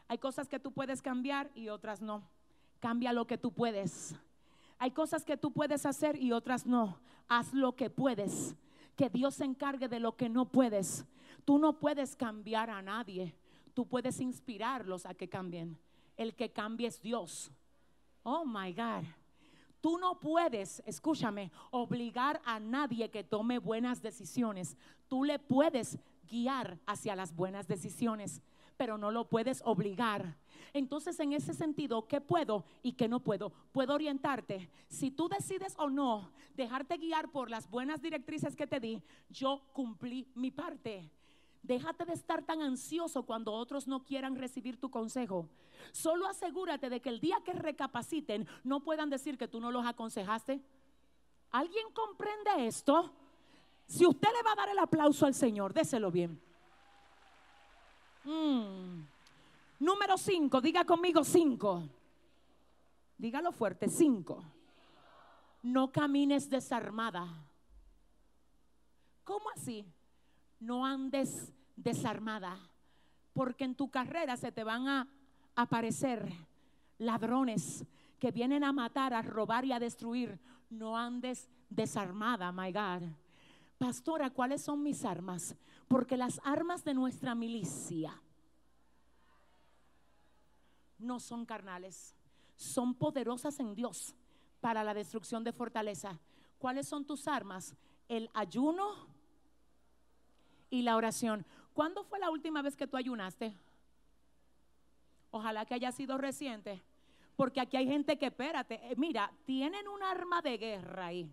[0.08, 2.28] hay cosas que tú puedes cambiar y otras no.
[2.78, 4.14] Cambia lo que tú puedes.
[4.78, 6.98] Hay cosas que tú puedes hacer y otras no.
[7.26, 8.54] Haz lo que puedes.
[8.96, 11.04] Que Dios se encargue de lo que no puedes.
[11.44, 13.34] Tú no puedes cambiar a nadie.
[13.74, 15.78] Tú puedes inspirarlos a que cambien.
[16.16, 17.50] El que cambie es Dios.
[18.22, 19.04] Oh my God.
[19.80, 24.78] Tú no puedes, escúchame, obligar a nadie que tome buenas decisiones.
[25.08, 28.40] Tú le puedes guiar hacia las buenas decisiones,
[28.76, 30.36] pero no lo puedes obligar.
[30.72, 33.50] Entonces, en ese sentido, ¿qué puedo y qué no puedo?
[33.72, 34.68] Puedo orientarte.
[34.88, 39.62] Si tú decides o no dejarte guiar por las buenas directrices que te di, yo
[39.72, 41.10] cumplí mi parte.
[41.62, 45.48] Déjate de estar tan ansioso cuando otros no quieran recibir tu consejo.
[45.92, 49.86] Solo asegúrate de que el día que recapaciten no puedan decir que tú no los
[49.86, 50.60] aconsejaste.
[51.52, 53.12] ¿Alguien comprende esto?
[53.86, 56.40] Si usted le va a dar el aplauso al Señor, déselo bien.
[58.24, 59.04] Mm.
[59.80, 61.82] Número 5, diga conmigo 5.
[63.18, 64.44] Dígalo fuerte, 5.
[65.62, 67.26] No camines desarmada.
[69.24, 69.86] ¿Cómo así?
[70.64, 72.58] no andes desarmada,
[73.34, 75.06] porque en tu carrera se te van a
[75.54, 76.32] aparecer
[76.98, 77.84] ladrones
[78.18, 80.38] que vienen a matar, a robar y a destruir.
[80.70, 83.02] No andes desarmada, my God.
[83.76, 85.54] Pastora, ¿cuáles son mis armas?
[85.88, 88.20] Porque las armas de nuestra milicia
[90.98, 92.14] no son carnales,
[92.56, 94.14] son poderosas en Dios
[94.60, 96.18] para la destrucción de fortaleza.
[96.58, 97.74] ¿Cuáles son tus armas?
[98.08, 99.14] El ayuno,
[100.74, 101.46] y la oración.
[101.72, 103.56] ¿Cuándo fue la última vez que tú ayunaste?
[105.30, 106.82] Ojalá que haya sido reciente.
[107.36, 111.30] Porque aquí hay gente que, espérate, eh, mira, tienen un arma de guerra ahí.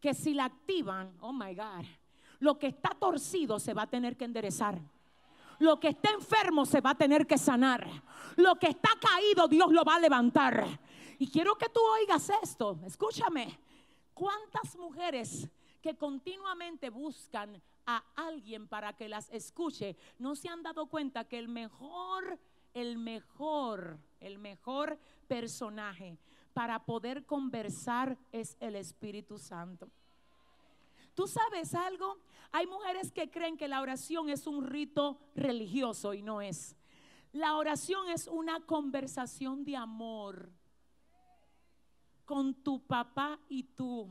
[0.00, 1.84] Que si la activan, oh my God,
[2.40, 4.80] lo que está torcido se va a tener que enderezar.
[5.58, 7.88] Lo que está enfermo se va a tener que sanar.
[8.36, 10.66] Lo que está caído, Dios lo va a levantar.
[11.18, 12.78] Y quiero que tú oigas esto.
[12.84, 13.58] Escúchame.
[14.12, 15.48] ¿Cuántas mujeres
[15.80, 21.38] que continuamente buscan a alguien para que las escuche, no se han dado cuenta que
[21.38, 22.38] el mejor,
[22.74, 26.18] el mejor, el mejor personaje
[26.52, 29.88] para poder conversar es el Espíritu Santo.
[31.16, 32.18] ¿Tú sabes algo?
[32.52, 36.76] Hay mujeres que creen que la oración es un rito religioso y no es.
[37.32, 40.52] La oración es una conversación de amor
[42.26, 44.10] con tu papá y tú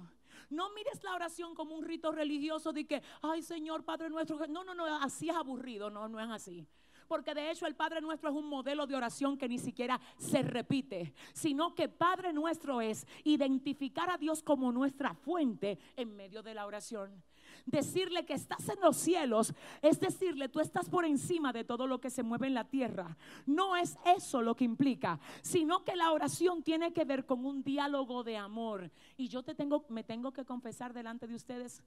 [0.50, 4.48] No mires la oración como un rito religioso de que, ay Señor Padre nuestro.
[4.48, 5.92] No, no, no, así es aburrido.
[5.92, 6.68] No, no es así.
[7.08, 10.42] Porque de hecho el Padre Nuestro es un modelo de oración que ni siquiera se
[10.42, 16.54] repite, sino que Padre Nuestro es identificar a Dios como nuestra fuente en medio de
[16.54, 17.24] la oración.
[17.66, 22.00] Decirle que estás en los cielos es decirle, tú estás por encima de todo lo
[22.00, 23.18] que se mueve en la tierra.
[23.46, 27.64] No es eso lo que implica, sino que la oración tiene que ver con un
[27.64, 28.92] diálogo de amor.
[29.18, 31.82] Y yo te tengo, me tengo que confesar delante de ustedes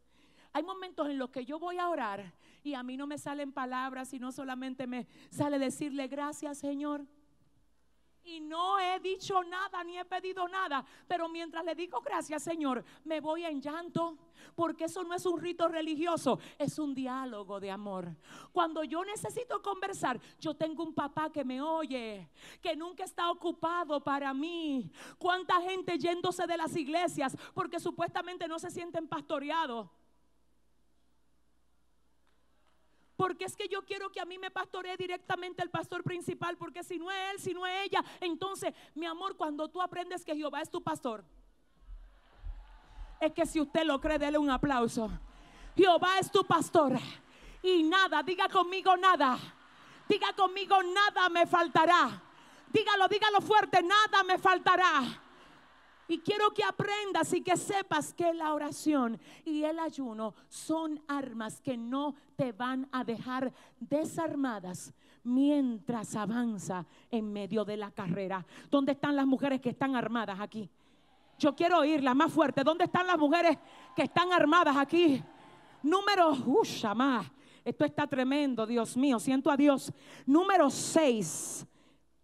[0.53, 2.33] hay momentos en los que yo voy a orar
[2.63, 7.05] y a mí no me salen palabras, sino solamente me sale decirle gracias Señor.
[8.25, 12.85] Y no he dicho nada ni he pedido nada, pero mientras le digo gracias Señor,
[13.05, 14.19] me voy en llanto,
[14.55, 18.15] porque eso no es un rito religioso, es un diálogo de amor.
[18.53, 22.29] Cuando yo necesito conversar, yo tengo un papá que me oye,
[22.61, 24.91] que nunca está ocupado para mí.
[25.17, 29.89] ¿Cuánta gente yéndose de las iglesias porque supuestamente no se sienten pastoreados?
[33.19, 36.85] Porque es que yo quiero que a mí me pastoree directamente el pastor principal, porque
[36.85, 40.37] si no es él, si no es ella, entonces, mi amor, cuando tú aprendes que
[40.37, 41.25] Jehová es tu pastor,
[43.21, 45.11] es que si usted lo cree, dele un aplauso.
[45.77, 46.93] Jehová es tu pastor.
[47.61, 49.37] Y nada, diga conmigo nada.
[50.09, 52.23] Diga conmigo nada me faltará.
[52.73, 55.03] Dígalo, dígalo fuerte, nada me faltará.
[56.09, 61.61] Y quiero que aprendas y que sepas que la oración y el ayuno son armas
[61.61, 68.45] que no te van a dejar desarmadas mientras avanza en medio de la carrera.
[68.71, 70.71] ¿Dónde están las mujeres que están armadas aquí?
[71.39, 72.65] Yo quiero oírla más fuerte.
[72.65, 73.59] ¿Dónde están las mujeres
[73.95, 75.23] que están armadas aquí?
[75.83, 77.27] Número, uy, más.
[77.63, 79.19] Esto está tremendo, Dios mío.
[79.19, 79.93] Siento a Dios.
[80.25, 81.67] Número 6.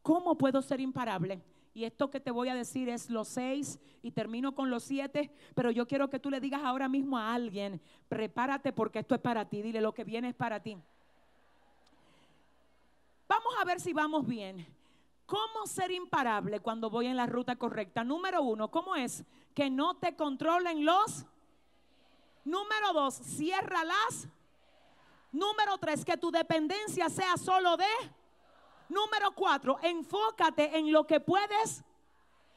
[0.03, 1.43] ¿Cómo puedo ser imparable?
[1.75, 5.33] Y esto que te voy a decir es los seis y termino con los siete,
[5.57, 9.21] pero yo quiero que tú le digas ahora mismo a alguien, prepárate porque esto es
[9.21, 10.79] para ti, dile lo que viene es para ti.
[13.27, 14.65] Vamos a ver si vamos bien.
[15.27, 18.05] ¿Cómo ser imparable cuando voy en la ruta correcta?
[18.05, 19.25] Número uno, ¿cómo es?
[19.55, 21.25] Que no te controlen los.
[22.45, 24.29] Número dos, ciérralas.
[25.33, 27.87] Número tres, que tu dependencia sea solo de
[28.89, 31.83] Número cuatro, enfócate en lo que puedes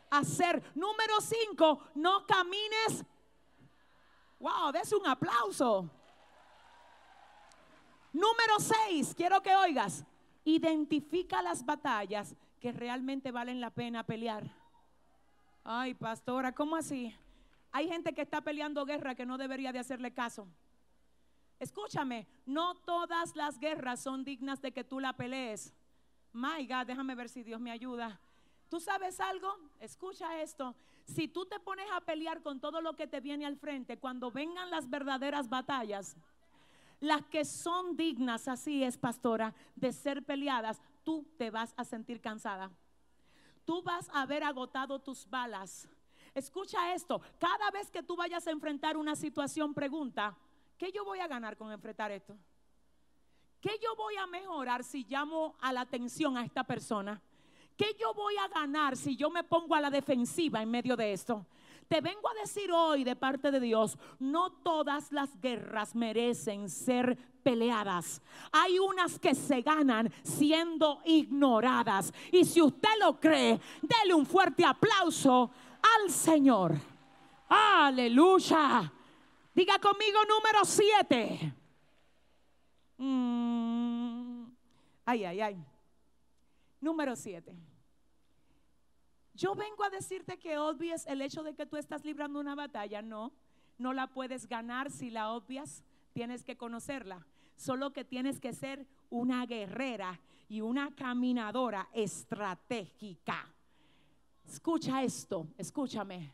[0.09, 0.63] hacer.
[0.75, 3.05] Número cinco, no camines.
[4.39, 5.89] Wow, des un aplauso.
[8.13, 10.03] Número seis, quiero que oigas.
[10.43, 14.43] Identifica las batallas que realmente valen la pena pelear.
[15.63, 17.15] Ay, pastora, ¿cómo así?
[17.71, 20.47] Hay gente que está peleando guerra que no debería de hacerle caso.
[21.59, 25.73] Escúchame, no todas las guerras son dignas de que tú la pelees.
[26.37, 28.19] My God, déjame ver si Dios me ayuda.
[28.69, 29.57] ¿Tú sabes algo?
[29.79, 30.75] Escucha esto.
[31.05, 34.29] Si tú te pones a pelear con todo lo que te viene al frente, cuando
[34.29, 36.15] vengan las verdaderas batallas,
[36.99, 42.21] las que son dignas, así es, pastora, de ser peleadas, tú te vas a sentir
[42.21, 42.69] cansada.
[43.65, 45.89] Tú vas a haber agotado tus balas.
[46.35, 50.37] Escucha esto, cada vez que tú vayas a enfrentar una situación, pregunta,
[50.77, 52.37] ¿qué yo voy a ganar con enfrentar esto?
[53.61, 57.21] ¿Qué yo voy a mejorar si llamo a la atención a esta persona?
[57.75, 61.13] ¿Qué yo voy a ganar si yo me pongo a la defensiva en medio de
[61.13, 61.45] esto?
[61.87, 67.17] Te vengo a decir hoy de parte de Dios, no todas las guerras merecen ser
[67.43, 68.21] peleadas.
[68.51, 72.13] Hay unas que se ganan siendo ignoradas.
[72.31, 75.49] Y si usted lo cree, dele un fuerte aplauso
[75.81, 76.75] al Señor.
[77.47, 78.91] Aleluya.
[79.55, 81.53] Diga conmigo número 7.
[82.97, 84.45] Mm.
[85.05, 85.65] Ay, ay, ay.
[86.81, 87.55] Número siete.
[89.33, 93.01] Yo vengo a decirte que obvies el hecho de que tú estás librando una batalla.
[93.01, 93.31] No,
[93.77, 95.83] no la puedes ganar si la obvias.
[96.13, 97.25] Tienes que conocerla.
[97.55, 100.19] Solo que tienes que ser una guerrera
[100.49, 103.47] y una caminadora estratégica.
[104.47, 106.33] Escucha esto, escúchame.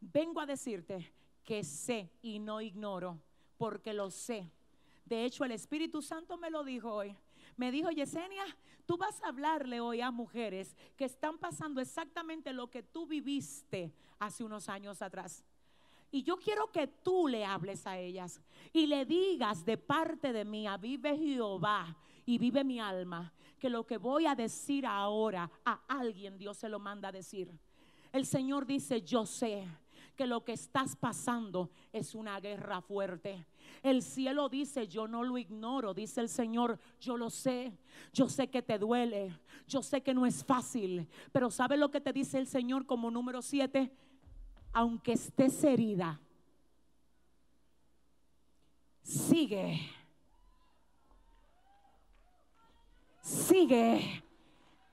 [0.00, 1.12] Vengo a decirte
[1.44, 3.18] que sé y no ignoro,
[3.56, 4.50] porque lo sé
[5.04, 7.16] de hecho, el Espíritu Santo me lo dijo hoy.
[7.56, 8.44] Me dijo, Yesenia,
[8.86, 13.92] tú vas a hablarle hoy a mujeres que están pasando exactamente lo que tú viviste
[14.18, 15.44] hace unos años atrás.
[16.10, 18.40] Y yo quiero que tú le hables a ellas
[18.72, 21.96] y le digas de parte de mí, vive Jehová
[22.26, 26.68] y vive mi alma, que lo que voy a decir ahora a alguien Dios se
[26.68, 27.50] lo manda a decir.
[28.12, 29.66] El Señor dice, yo sé
[30.26, 33.46] lo que estás pasando es una guerra fuerte.
[33.82, 37.78] El cielo dice, yo no lo ignoro, dice el Señor, yo lo sé,
[38.12, 42.00] yo sé que te duele, yo sé que no es fácil, pero ¿sabe lo que
[42.00, 43.92] te dice el Señor como número siete?
[44.72, 46.20] Aunque estés herida,
[49.02, 49.80] sigue.
[53.20, 54.24] Sigue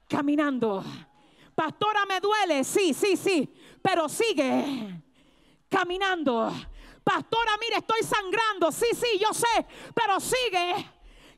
[0.08, 0.84] caminando.
[1.56, 2.64] Pastora, me duele.
[2.64, 3.50] Sí, sí, sí.
[3.82, 5.02] Pero sigue
[5.70, 6.52] caminando.
[7.04, 8.72] Pastora, mire, estoy sangrando.
[8.72, 9.66] Sí, sí, yo sé.
[9.94, 10.92] Pero sigue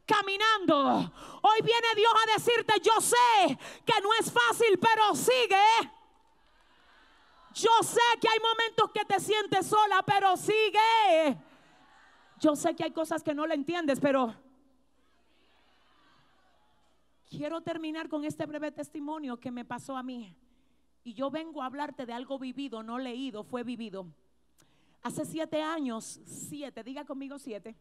[0.06, 1.14] caminando.
[1.44, 5.92] Hoy viene Dios a decirte, yo sé que no es fácil, pero sigue.
[7.54, 11.38] Yo sé que hay momentos que te sientes sola, pero sigue.
[12.40, 14.34] Yo sé que hay cosas que no le entiendes, pero
[17.30, 20.36] quiero terminar con este breve testimonio que me pasó a mí.
[21.04, 24.08] Y yo vengo a hablarte de algo vivido, no leído, fue vivido.
[25.04, 27.76] Hace siete años, siete, diga conmigo siete.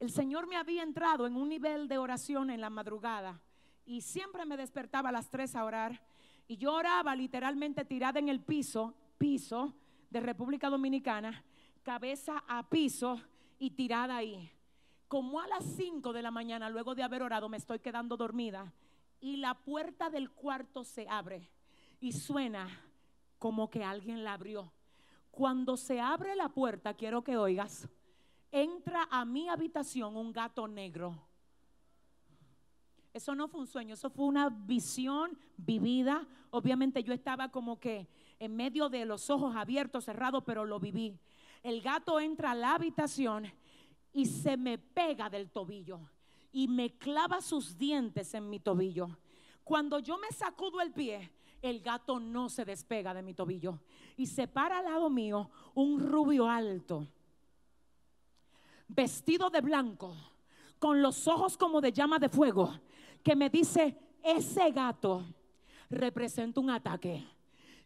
[0.00, 3.40] El Señor me había entrado en un nivel de oración en la madrugada
[3.84, 6.00] y siempre me despertaba a las tres a orar
[6.48, 9.74] y yo oraba literalmente tirada en el piso, piso
[10.10, 11.44] de República Dominicana,
[11.82, 13.20] cabeza a piso
[13.58, 14.50] y tirada ahí.
[15.08, 18.72] Como a las 5 de la mañana, luego de haber orado, me estoy quedando dormida
[19.20, 21.50] y la puerta del cuarto se abre
[22.00, 22.68] y suena
[23.38, 24.72] como que alguien la abrió.
[25.36, 27.86] Cuando se abre la puerta, quiero que oigas,
[28.50, 31.14] entra a mi habitación un gato negro.
[33.12, 36.26] Eso no fue un sueño, eso fue una visión vivida.
[36.48, 38.08] Obviamente yo estaba como que
[38.38, 41.20] en medio de los ojos abiertos, cerrados, pero lo viví.
[41.62, 43.44] El gato entra a la habitación
[44.14, 46.00] y se me pega del tobillo
[46.50, 49.18] y me clava sus dientes en mi tobillo.
[49.64, 51.30] Cuando yo me sacudo el pie,
[51.62, 53.80] el gato no se despega de mi tobillo
[54.16, 57.06] y se para al lado mío un rubio alto,
[58.88, 60.14] vestido de blanco,
[60.78, 62.72] con los ojos como de llama de fuego
[63.22, 65.24] que me dice, ese gato
[65.90, 67.26] representa un ataque.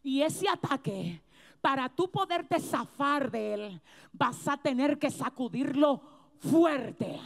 [0.03, 1.21] Y ese ataque,
[1.59, 3.81] para tú poderte zafar de él,
[4.13, 6.01] vas a tener que sacudirlo
[6.37, 7.19] fuerte.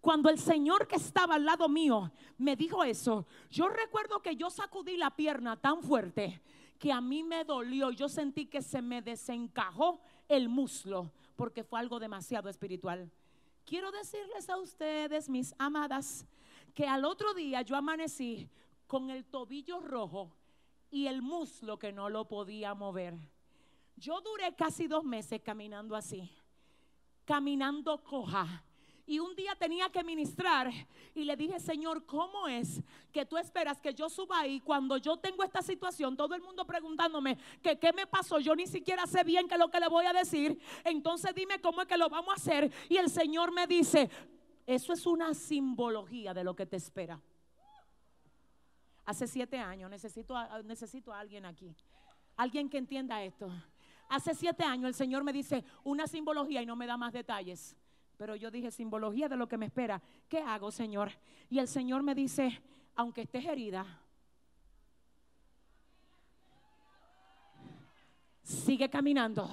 [0.00, 4.48] Cuando el Señor que estaba al lado mío me dijo eso, yo recuerdo que yo
[4.48, 6.40] sacudí la pierna tan fuerte
[6.78, 7.90] que a mí me dolió.
[7.90, 13.10] Yo sentí que se me desencajó el muslo porque fue algo demasiado espiritual.
[13.64, 16.26] Quiero decirles a ustedes, mis amadas,
[16.74, 18.48] que al otro día yo amanecí
[18.86, 20.32] con el tobillo rojo
[20.90, 23.14] y el muslo que no lo podía mover.
[23.96, 26.30] Yo duré casi dos meses caminando así,
[27.24, 28.64] caminando coja.
[29.08, 30.70] Y un día tenía que ministrar
[31.14, 35.16] y le dije, Señor, ¿cómo es que tú esperas que yo suba ahí cuando yo
[35.16, 36.14] tengo esta situación?
[36.14, 39.60] Todo el mundo preguntándome que qué me pasó, yo ni siquiera sé bien qué es
[39.60, 40.60] lo que le voy a decir.
[40.84, 42.70] Entonces dime cómo es que lo vamos a hacer.
[42.90, 44.10] Y el Señor me dice,
[44.66, 47.18] eso es una simbología de lo que te espera.
[49.06, 50.34] Hace siete años necesito
[50.64, 51.74] necesito a alguien aquí.
[52.36, 53.50] Alguien que entienda esto.
[54.10, 57.74] Hace siete años el Señor me dice una simbología y no me da más detalles.
[58.18, 60.02] Pero yo dije, simbología de lo que me espera.
[60.28, 61.12] ¿Qué hago, Señor?
[61.48, 62.60] Y el Señor me dice,
[62.96, 63.86] aunque estés herida,
[68.42, 69.48] sigue caminando.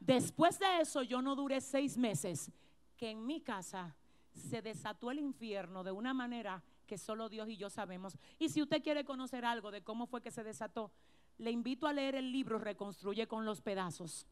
[0.00, 2.50] Después de eso, yo no duré seis meses
[2.96, 3.94] que en mi casa
[4.32, 8.16] se desató el infierno de una manera que solo Dios y yo sabemos.
[8.38, 10.90] Y si usted quiere conocer algo de cómo fue que se desató,
[11.36, 14.26] le invito a leer el libro Reconstruye con los pedazos.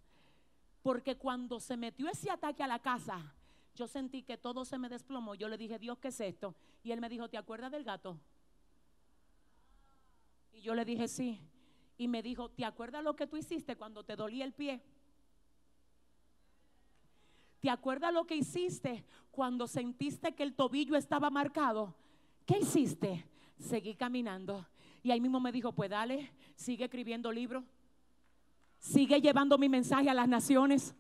[0.82, 3.34] Porque cuando se metió ese ataque a la casa,
[3.74, 5.34] yo sentí que todo se me desplomó.
[5.34, 6.54] Yo le dije, Dios, ¿qué es esto?
[6.82, 8.20] Y él me dijo, ¿te acuerdas del gato?
[10.52, 11.40] Y yo le dije, sí.
[11.96, 14.82] Y me dijo, ¿te acuerdas lo que tú hiciste cuando te dolía el pie?
[17.60, 21.94] ¿Te acuerdas lo que hiciste cuando sentiste que el tobillo estaba marcado?
[22.44, 23.24] ¿Qué hiciste?
[23.58, 24.66] Seguí caminando.
[25.03, 27.64] Y ahí mismo me dijo, pues dale, sigue escribiendo libros,
[28.78, 30.94] sigue llevando mi mensaje a las naciones,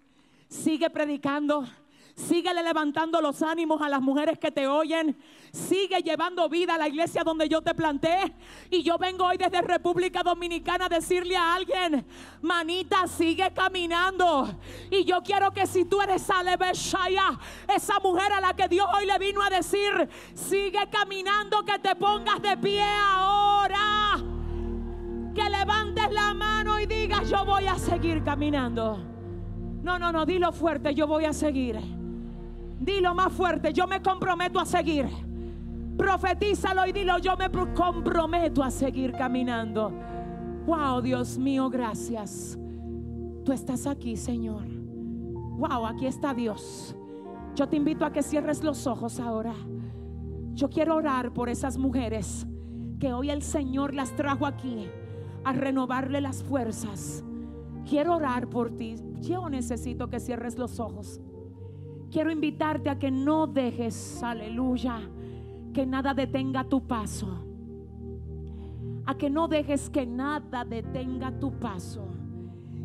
[0.48, 1.66] sigue predicando.
[2.14, 5.16] Síguele levantando los ánimos a las mujeres que te oyen.
[5.50, 8.34] Sigue llevando vida a la iglesia donde yo te planté.
[8.70, 12.06] Y yo vengo hoy desde República Dominicana a decirle a alguien,
[12.42, 14.46] manita, sigue caminando.
[14.90, 17.38] Y yo quiero que si tú eres Alebeshaya,
[17.74, 21.96] esa mujer a la que Dios hoy le vino a decir, sigue caminando, que te
[21.96, 24.18] pongas de pie ahora.
[25.34, 28.98] Que levantes la mano y digas, yo voy a seguir caminando.
[29.82, 32.01] No, no, no, dilo fuerte, yo voy a seguir.
[32.82, 35.06] Dilo más fuerte, yo me comprometo a seguir.
[35.96, 39.92] Profetízalo y dilo, yo me comprometo a seguir caminando.
[40.66, 42.58] Wow, Dios mío, gracias.
[43.44, 44.64] Tú estás aquí, Señor.
[45.58, 46.96] Wow, aquí está Dios.
[47.54, 49.54] Yo te invito a que cierres los ojos ahora.
[50.54, 52.48] Yo quiero orar por esas mujeres
[52.98, 54.88] que hoy el Señor las trajo aquí
[55.44, 57.22] a renovarle las fuerzas.
[57.88, 58.96] Quiero orar por ti.
[59.20, 61.20] Yo necesito que cierres los ojos.
[62.12, 65.00] Quiero invitarte a que no dejes, aleluya,
[65.72, 67.26] que nada detenga tu paso.
[69.06, 72.04] A que no dejes que nada detenga tu paso.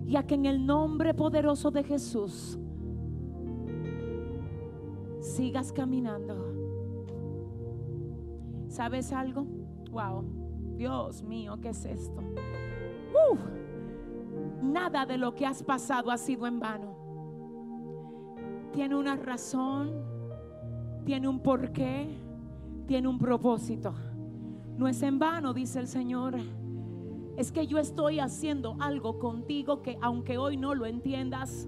[0.05, 2.57] Y a que en el nombre poderoso de Jesús
[5.19, 6.55] sigas caminando.
[8.69, 9.45] ¿Sabes algo?
[9.91, 10.23] Wow,
[10.77, 12.21] Dios mío, ¿qué es esto?
[14.61, 17.06] Nada de lo que has pasado ha sido en vano.
[18.77, 19.89] Tiene una razón,
[21.03, 22.15] tiene un porqué,
[22.85, 23.91] tiene un propósito.
[24.77, 26.35] No es en vano, dice el Señor.
[27.37, 31.67] Es que yo estoy haciendo algo contigo que aunque hoy no lo entiendas,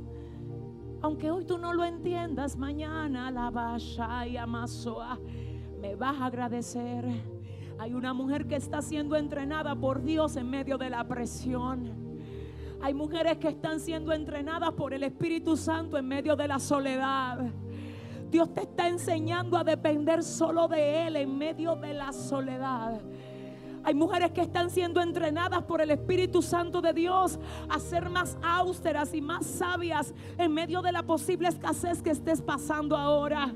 [1.01, 5.17] aunque hoy tú no lo entiendas, mañana la vaya y amasoa,
[5.81, 7.05] me vas a agradecer.
[7.79, 12.08] Hay una mujer que está siendo entrenada por Dios en medio de la presión.
[12.81, 17.39] Hay mujeres que están siendo entrenadas por el Espíritu Santo en medio de la soledad.
[18.31, 23.01] Dios te está enseñando a depender solo de Él en medio de la soledad.
[23.83, 27.39] Hay mujeres que están siendo entrenadas por el Espíritu Santo de Dios
[27.69, 32.41] a ser más austeras y más sabias en medio de la posible escasez que estés
[32.41, 33.53] pasando ahora.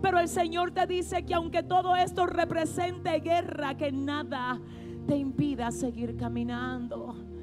[0.00, 4.60] Pero el Señor te dice que aunque todo esto represente guerra, que nada
[5.06, 7.33] te impida seguir caminando.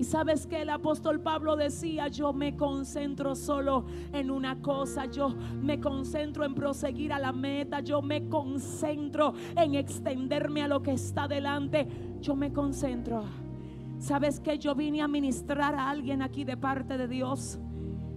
[0.00, 5.28] Y sabes que el apóstol Pablo decía, yo me concentro solo en una cosa, yo
[5.60, 10.92] me concentro en proseguir a la meta, yo me concentro en extenderme a lo que
[10.92, 11.86] está delante,
[12.18, 13.24] yo me concentro.
[13.98, 17.58] Sabes que yo vine a ministrar a alguien aquí de parte de Dios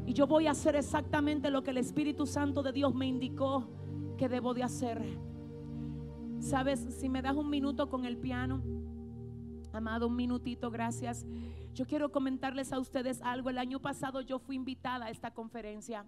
[0.05, 3.67] y yo voy a hacer exactamente lo que el Espíritu Santo de Dios me indicó
[4.17, 5.03] que debo de hacer.
[6.39, 8.63] Sabes, si me das un minuto con el piano,
[9.73, 11.25] amado, un minutito, gracias.
[11.73, 13.49] Yo quiero comentarles a ustedes algo.
[13.49, 16.05] El año pasado yo fui invitada a esta conferencia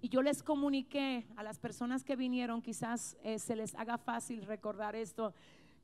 [0.00, 4.44] y yo les comuniqué a las personas que vinieron, quizás eh, se les haga fácil
[4.44, 5.34] recordar esto.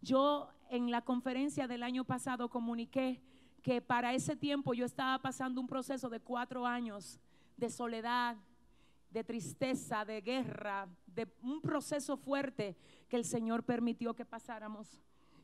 [0.03, 3.21] Yo en la conferencia del año pasado comuniqué
[3.63, 7.19] que para ese tiempo yo estaba pasando un proceso de cuatro años
[7.57, 8.37] de soledad,
[9.11, 12.77] de tristeza, de guerra, de un proceso fuerte
[13.09, 15.01] que el Señor permitió que pasáramos.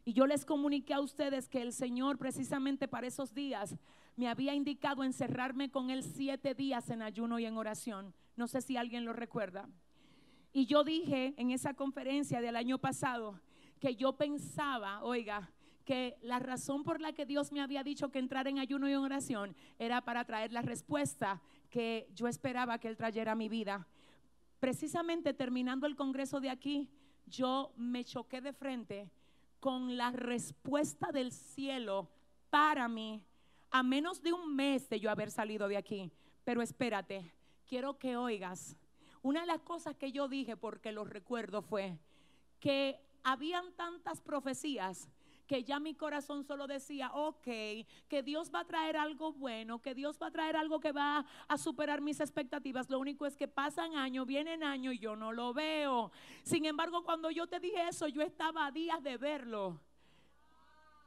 [0.07, 3.77] Y yo les comuniqué a ustedes que el Señor precisamente para esos días
[4.15, 8.15] me había indicado encerrarme con Él siete días en ayuno y en oración.
[8.37, 9.69] No sé si alguien lo recuerda.
[10.53, 13.41] Y yo dije en esa conferencia del año pasado
[13.81, 15.51] que yo pensaba, oiga,
[15.85, 18.93] que la razón por la que Dios me había dicho que entrar en ayuno y
[18.93, 23.49] en oración era para traer la respuesta que yo esperaba que Él trayera a mi
[23.49, 23.89] vida.
[24.61, 26.89] Precisamente terminando el congreso de aquí,
[27.27, 29.11] yo me choqué de frente
[29.67, 32.09] con la respuesta del cielo
[32.51, 33.25] para mí
[33.73, 36.13] a menos de un mes de yo haber salido de aquí.
[36.45, 37.35] Pero espérate,
[37.67, 38.77] quiero que oigas.
[39.23, 41.99] Una de las cosas que yo dije, porque lo recuerdo, fue
[42.61, 45.09] que habían tantas profecías
[45.47, 47.45] que ya mi corazón solo decía, ok,
[48.09, 51.25] que Dios va a traer algo bueno, que Dios va a traer algo que va
[51.49, 52.91] a superar mis expectativas.
[52.91, 56.11] Lo único es que pasan años, vienen años y yo no lo veo.
[56.43, 59.81] Sin embargo, cuando yo te dije eso, yo estaba a días de verlo.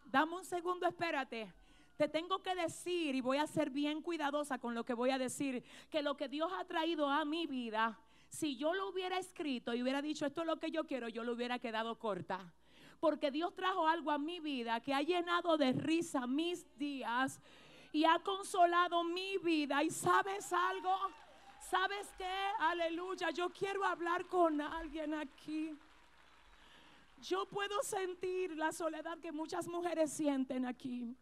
[0.05, 1.53] Dame un segundo, espérate
[1.97, 5.17] te tengo que decir, y voy a ser bien cuidadosa con lo que voy a
[5.17, 7.99] decir, que lo que Dios ha traído a mi vida,
[8.29, 11.25] si yo lo hubiera escrito y hubiera dicho esto es lo que yo quiero, yo
[11.25, 12.53] lo hubiera quedado corta
[12.99, 17.39] porque Dios trajo algo a mi vida que ha llenado de risa mis días
[17.91, 19.83] y ha consolado mi vida.
[19.83, 20.95] ¿Y sabes algo?
[21.69, 22.37] ¿Sabes qué?
[22.59, 23.31] Aleluya.
[23.31, 25.77] Yo quiero hablar con alguien aquí.
[27.21, 31.15] Yo puedo sentir la soledad que muchas mujeres sienten aquí.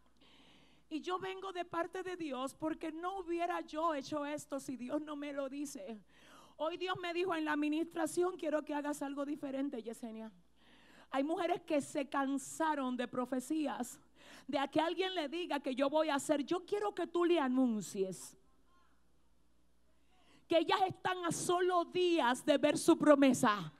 [0.90, 5.02] Y yo vengo de parte de Dios porque no hubiera yo hecho esto si Dios
[5.02, 6.00] no me lo dice.
[6.56, 10.32] Hoy Dios me dijo en la administración, quiero que hagas algo diferente, Yesenia.
[11.10, 13.98] Hay mujeres que se cansaron de profecías,
[14.46, 16.44] de a que alguien le diga que yo voy a hacer.
[16.44, 18.38] Yo quiero que tú le anuncies
[20.48, 23.70] que ellas están a solo días de ver su promesa.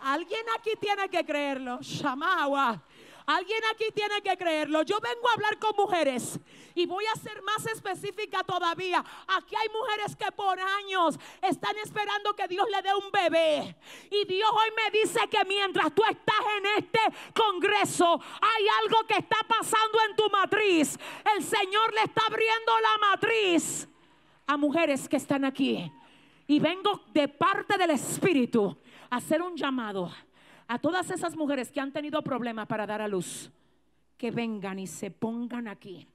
[0.00, 1.78] Alguien aquí tiene que creerlo.
[1.80, 2.82] Shamawa.
[3.26, 4.82] Alguien aquí tiene que creerlo.
[4.82, 6.38] Yo vengo a hablar con mujeres
[6.74, 9.02] y voy a ser más específica todavía.
[9.26, 13.76] Aquí hay mujeres que por años están esperando que Dios le dé un bebé.
[14.10, 17.00] Y Dios hoy me dice que mientras tú estás en este
[17.34, 20.98] congreso, hay algo que está pasando en tu matriz.
[21.34, 23.88] El Señor le está abriendo la matriz
[24.46, 25.90] a mujeres que están aquí.
[26.46, 28.76] Y vengo de parte del Espíritu
[29.08, 30.12] a hacer un llamado
[30.68, 33.50] a todas esas mujeres que han tenido problemas para dar a luz,
[34.16, 36.06] que vengan y se pongan aquí.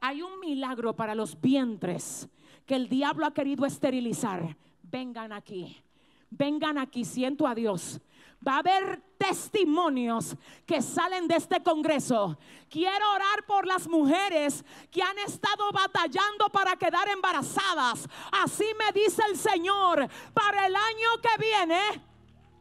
[0.00, 2.28] Hay un milagro para los vientres
[2.66, 4.56] que el diablo ha querido esterilizar.
[4.82, 5.82] vengan aquí.
[6.30, 8.00] Vengan aquí, siento a Dios.
[8.46, 12.38] Va a haber testimonios que salen de este congreso.
[12.68, 18.08] Quiero orar por las mujeres que han estado batallando para quedar embarazadas.
[18.30, 20.08] Así me dice el Señor.
[20.32, 21.80] Para el año que viene.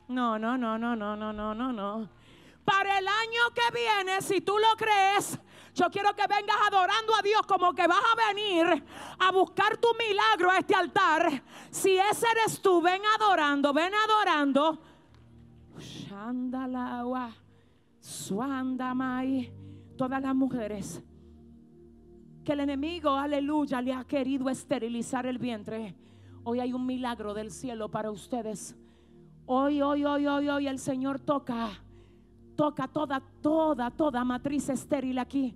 [0.08, 2.10] No, no, no, no, no, no, no, no, no.
[2.64, 5.40] Para el año que viene, si tú lo crees,
[5.74, 8.84] yo quiero que vengas adorando a Dios como que vas a venir
[9.20, 11.44] a buscar tu milagro a este altar.
[11.70, 14.80] Si ese eres tú, ven adorando, ven adorando.
[19.98, 21.04] Todas las mujeres
[22.46, 25.96] que el enemigo, aleluya, le ha querido esterilizar el vientre.
[26.44, 28.76] Hoy hay un milagro del cielo para ustedes.
[29.46, 31.70] Hoy, hoy, hoy, hoy, hoy el Señor toca,
[32.56, 35.56] toca toda, toda, toda matriz estéril aquí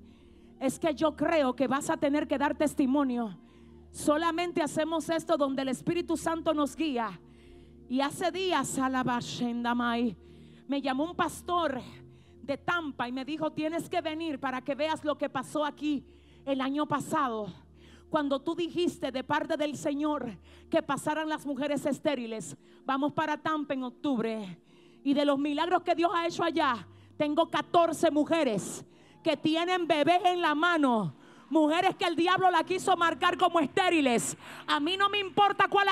[0.60, 3.36] es que yo creo que vas a tener que dar testimonio.
[3.92, 7.20] Solamente hacemos esto donde el Espíritu Santo nos guía.
[7.88, 8.78] Y hace días,
[10.68, 11.82] me llamó un pastor
[12.44, 16.06] de Tampa y me dijo, tienes que venir para que veas lo que pasó aquí
[16.46, 17.48] el año pasado.
[18.10, 20.38] Cuando tú dijiste de parte del Señor
[20.70, 24.58] que pasaran las mujeres estériles, vamos para Tampa en octubre.
[25.04, 26.88] Y de los milagros que Dios ha hecho allá,
[27.18, 28.84] tengo 14 mujeres
[29.24, 31.14] que tienen bebés en la mano.
[31.50, 34.38] Mujeres que el diablo la quiso marcar como estériles.
[34.68, 35.88] A mí no me importa cuál,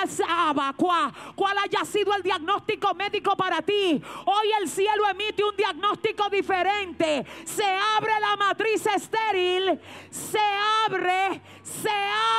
[0.75, 4.01] cuál, cuál haya sido el diagnóstico médico para ti.
[4.25, 7.25] Hoy el cielo emite un diagnóstico diferente.
[7.45, 9.79] Se abre la matriz estéril.
[10.11, 10.39] Se
[10.85, 11.89] abre, se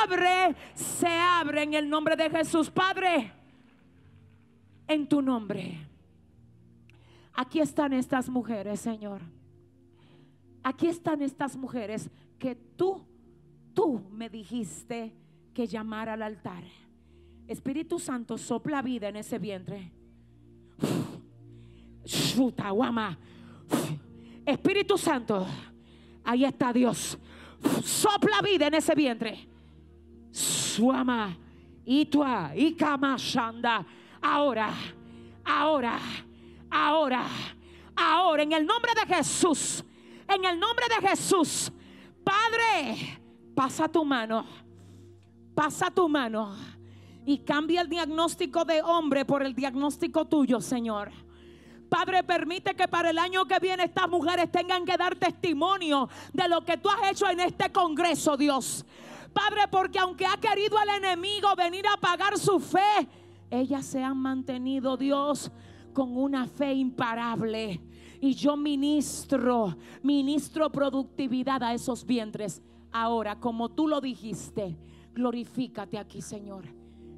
[0.03, 2.69] abre, se abre en el nombre de Jesús.
[2.69, 3.33] Padre,
[4.87, 5.85] en tu nombre.
[7.33, 9.21] Aquí están estas mujeres, Señor
[10.63, 13.05] aquí están estas mujeres que tú,
[13.79, 15.15] tú me dijiste
[15.53, 16.63] que llamara al altar.
[17.47, 19.89] Espíritu Santo, sopla vida en ese vientre.
[24.45, 25.47] Espíritu Santo,
[26.25, 27.17] ahí está Dios.
[27.81, 29.47] Sopla vida en ese vientre.
[30.29, 31.37] Suama,
[31.85, 33.85] itua, ikamashanda.
[34.21, 34.73] Ahora,
[35.45, 35.97] ahora,
[36.69, 37.25] ahora,
[37.95, 39.85] ahora, en el nombre de Jesús
[40.27, 41.71] en el nombre de Jesús.
[42.23, 43.19] Padre,
[43.59, 44.45] pasa tu mano.
[45.53, 46.55] Pasa tu mano.
[47.25, 51.11] Y cambia el diagnóstico de hombre por el diagnóstico tuyo, Señor.
[51.89, 56.47] Padre, permite que para el año que viene estas mujeres tengan que dar testimonio de
[56.47, 58.85] lo que tú has hecho en este congreso, Dios.
[59.33, 63.09] Padre, porque aunque ha querido el enemigo venir a pagar su fe,
[63.51, 65.51] ellas se han mantenido, Dios,
[65.91, 67.81] con una fe imparable.
[68.21, 72.61] Y yo ministro, ministro productividad a esos vientres.
[72.91, 74.77] Ahora, como tú lo dijiste,
[75.13, 76.65] glorifícate aquí, Señor.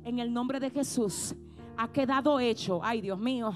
[0.03, 1.35] En el nombre de Jesús,
[1.77, 2.81] ha quedado hecho.
[2.83, 3.53] Ay, Dios mío,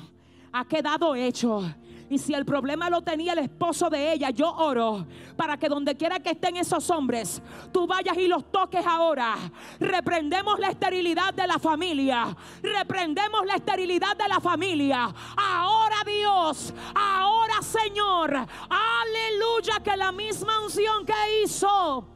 [0.51, 1.61] ha quedado hecho.
[2.10, 5.95] Y si el problema lo tenía el esposo de ella, yo oro para que donde
[5.95, 7.41] quiera que estén esos hombres,
[7.72, 9.36] tú vayas y los toques ahora.
[9.80, 12.36] Reprendemos la esterilidad de la familia.
[12.61, 15.14] Reprendemos la esterilidad de la familia.
[15.36, 22.07] Ahora Dios, ahora Señor, aleluya, que la misma unción que hizo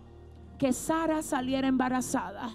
[0.60, 2.52] que Sara saliera embarazada,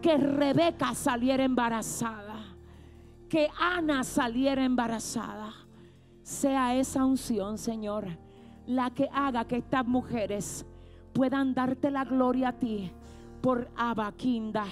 [0.00, 2.56] que Rebeca saliera embarazada,
[3.28, 5.61] que Ana saliera embarazada
[6.32, 8.06] sea esa unción, Señor,
[8.66, 10.64] la que haga que estas mujeres
[11.12, 12.90] puedan darte la gloria a ti
[13.40, 14.64] por Abaquinda,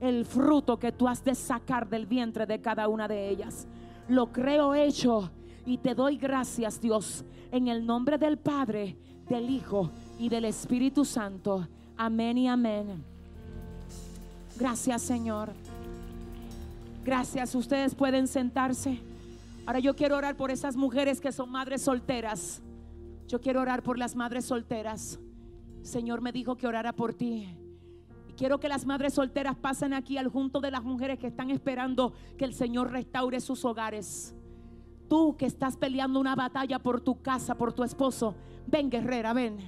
[0.00, 3.66] el fruto que tú has de sacar del vientre de cada una de ellas.
[4.08, 5.30] Lo creo hecho
[5.64, 8.96] y te doy gracias, Dios, en el nombre del Padre,
[9.28, 11.66] del Hijo y del Espíritu Santo.
[11.96, 13.02] Amén y amén.
[14.58, 15.52] Gracias, Señor.
[17.04, 17.54] Gracias.
[17.54, 19.00] Ustedes pueden sentarse.
[19.66, 22.62] Ahora yo quiero orar por esas mujeres que son madres solteras.
[23.26, 25.18] Yo quiero orar por las madres solteras.
[25.82, 27.48] Señor me dijo que orara por ti.
[28.28, 31.50] Y quiero que las madres solteras pasen aquí al junto de las mujeres que están
[31.50, 34.36] esperando que el Señor restaure sus hogares.
[35.08, 38.36] Tú que estás peleando una batalla por tu casa, por tu esposo,
[38.68, 39.58] ven guerrera, ven.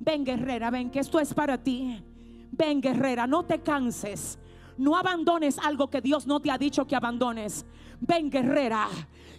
[0.00, 2.02] Ven guerrera, ven que esto es para ti.
[2.50, 4.40] Ven guerrera, no te canses.
[4.76, 7.64] No abandones algo que Dios no te ha dicho que abandones.
[8.00, 8.88] Ven guerrera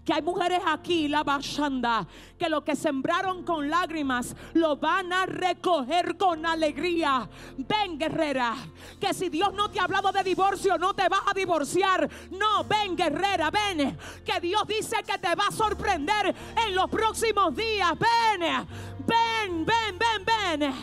[0.08, 2.08] que hay mujeres aquí, la bashanda,
[2.40, 7.30] que lo que sembraron con lágrimas lo van a recoger con alegría.
[7.58, 8.56] Ven, guerrera,
[9.02, 12.10] que si Dios no te ha hablado de divorcio, no te vas a divorciar.
[12.32, 16.34] No, ven, guerrera, ven, que Dios dice que te va a sorprender
[16.66, 17.92] en los próximos días.
[18.00, 18.66] Ven,
[19.06, 20.74] ven, ven, ven, ven.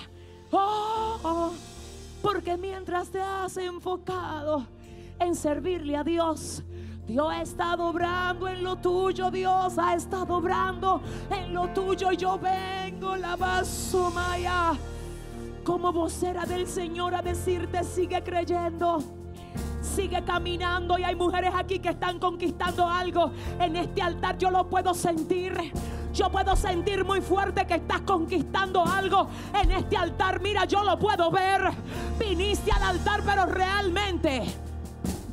[0.51, 1.55] Oh, oh
[2.21, 4.67] porque mientras te has enfocado
[5.19, 6.63] en servirle a Dios.
[7.07, 12.13] Dios ha estado obrando en lo tuyo, Dios ha estado obrando en lo tuyo.
[12.13, 14.73] Yo vengo, la vaso maya,
[15.65, 19.03] como vocera del Señor a decirte, sigue creyendo.
[19.83, 23.33] Sigue caminando y hay mujeres aquí que están conquistando algo.
[23.61, 25.73] En este altar yo lo puedo sentir.
[26.15, 29.29] Yo puedo sentir muy fuerte que estás conquistando algo
[29.63, 30.41] en este altar.
[30.41, 31.71] Mira, yo lo puedo ver.
[32.19, 34.43] Viniste al altar, pero realmente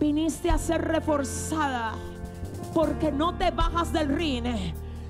[0.01, 1.93] viniste a ser reforzada
[2.73, 4.45] porque no te bajas del ring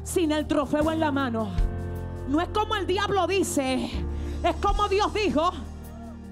[0.04, 1.50] sin el trofeo en la mano.
[2.28, 3.90] No es como el diablo dice,
[4.44, 5.52] es como Dios dijo.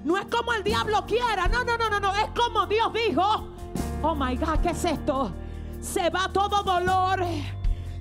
[0.04, 3.48] No es como el diablo quiera, no, no, no, no, no, es como Dios dijo.
[4.02, 5.32] Oh my God, ¿qué es esto?
[5.82, 7.24] Se va todo dolor,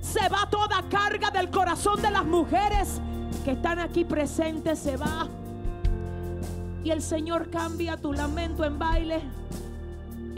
[0.01, 3.01] se va toda carga del corazón de las mujeres
[3.45, 5.29] que están aquí presentes, se va.
[6.83, 9.38] Y el Señor cambia tu lamento en baile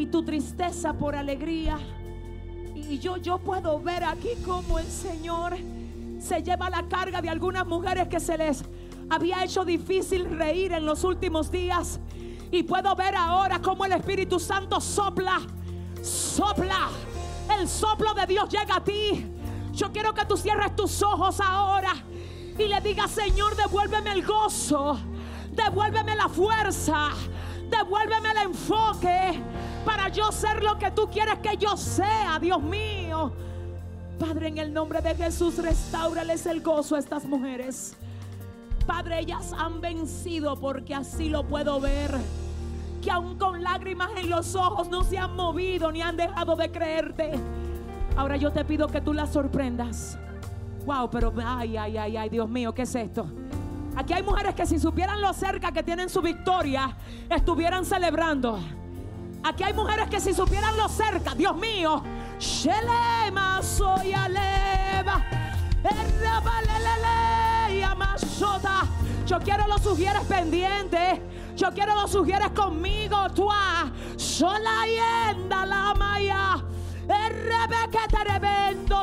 [0.01, 1.79] y tu tristeza por alegría.
[2.75, 5.57] Y yo, yo puedo ver aquí como el Señor
[6.19, 8.65] se lleva la carga de algunas mujeres que se les
[9.11, 12.01] había hecho difícil reír en los últimos días.
[12.51, 15.39] Y puedo ver ahora como el Espíritu Santo sopla,
[16.03, 16.89] sopla.
[17.59, 19.27] El soplo de Dios llega a ti.
[19.75, 21.93] Yo quiero que tú cierres tus ojos ahora
[22.59, 24.99] y le digas, Señor, devuélveme el gozo,
[25.53, 27.11] devuélveme la fuerza,
[27.71, 29.43] devuélveme el enfoque
[29.85, 33.33] para yo ser lo que tú quieres que yo sea, Dios mío.
[34.19, 37.97] Padre, en el nombre de Jesús, restaurales el gozo a estas mujeres.
[38.87, 42.11] Padre, ellas han vencido porque así lo puedo ver.
[43.01, 46.71] Que aún con lágrimas en los ojos no se han movido ni han dejado de
[46.71, 47.33] creerte.
[48.17, 50.19] Ahora yo te pido que tú las sorprendas.
[50.85, 53.27] Wow, pero ay, ay, ay, ay, Dios mío, ¿qué es esto?
[53.97, 56.97] Aquí hay mujeres que si supieran lo cerca que tienen su victoria,
[57.31, 58.59] estuvieran celebrando.
[59.43, 62.03] Aquí hay mujeres que si supieran lo cerca, Dios mío,
[62.39, 65.25] Shelema soy aleva,
[69.31, 71.21] yo quiero los sugieres pendientes.
[71.57, 73.17] Yo quiero los sugieres conmigo.
[73.33, 73.49] Tú
[74.17, 76.57] sola yenda la maya.
[77.07, 79.03] que te revendo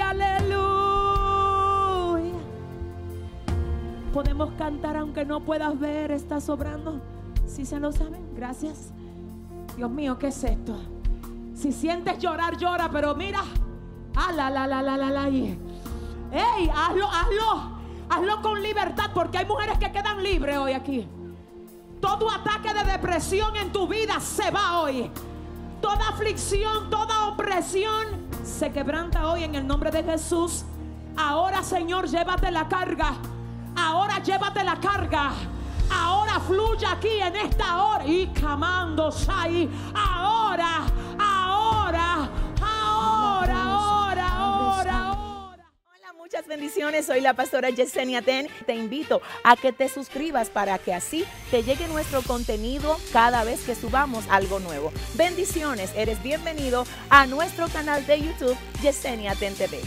[0.00, 0.60] aleluya.
[4.12, 6.12] Podemos cantar aunque no puedas ver.
[6.12, 7.00] Está sobrando.
[7.50, 8.92] Si se lo saben, gracias.
[9.76, 10.78] Dios mío, ¿qué es esto?
[11.54, 13.42] Si sientes llorar, llora, pero mira.
[14.14, 15.28] Ah, la, la, la, la, la, la.
[15.28, 17.80] Ey, hazlo, hazlo.
[18.08, 21.08] Hazlo con libertad porque hay mujeres que quedan libres hoy aquí.
[22.00, 25.10] Todo ataque de depresión en tu vida se va hoy.
[25.80, 28.06] Toda aflicción, toda opresión
[28.44, 30.64] se quebranta hoy en el nombre de Jesús.
[31.16, 33.14] Ahora, Señor, llévate la carga.
[33.76, 35.32] Ahora llévate la carga.
[35.90, 38.06] Ahora fluye aquí en esta hora.
[38.06, 39.68] Y camando, Sai.
[39.94, 40.86] Ahora,
[41.18, 42.30] ahora,
[42.62, 45.12] ahora, ahora, ahora, ahora.
[45.12, 47.06] Hola, muchas bendiciones.
[47.06, 48.48] Soy la pastora Yesenia Ten.
[48.66, 53.62] Te invito a que te suscribas para que así te llegue nuestro contenido cada vez
[53.62, 54.92] que subamos algo nuevo.
[55.14, 55.92] Bendiciones.
[55.96, 59.80] Eres bienvenido a nuestro canal de YouTube Yesenia Ten TV.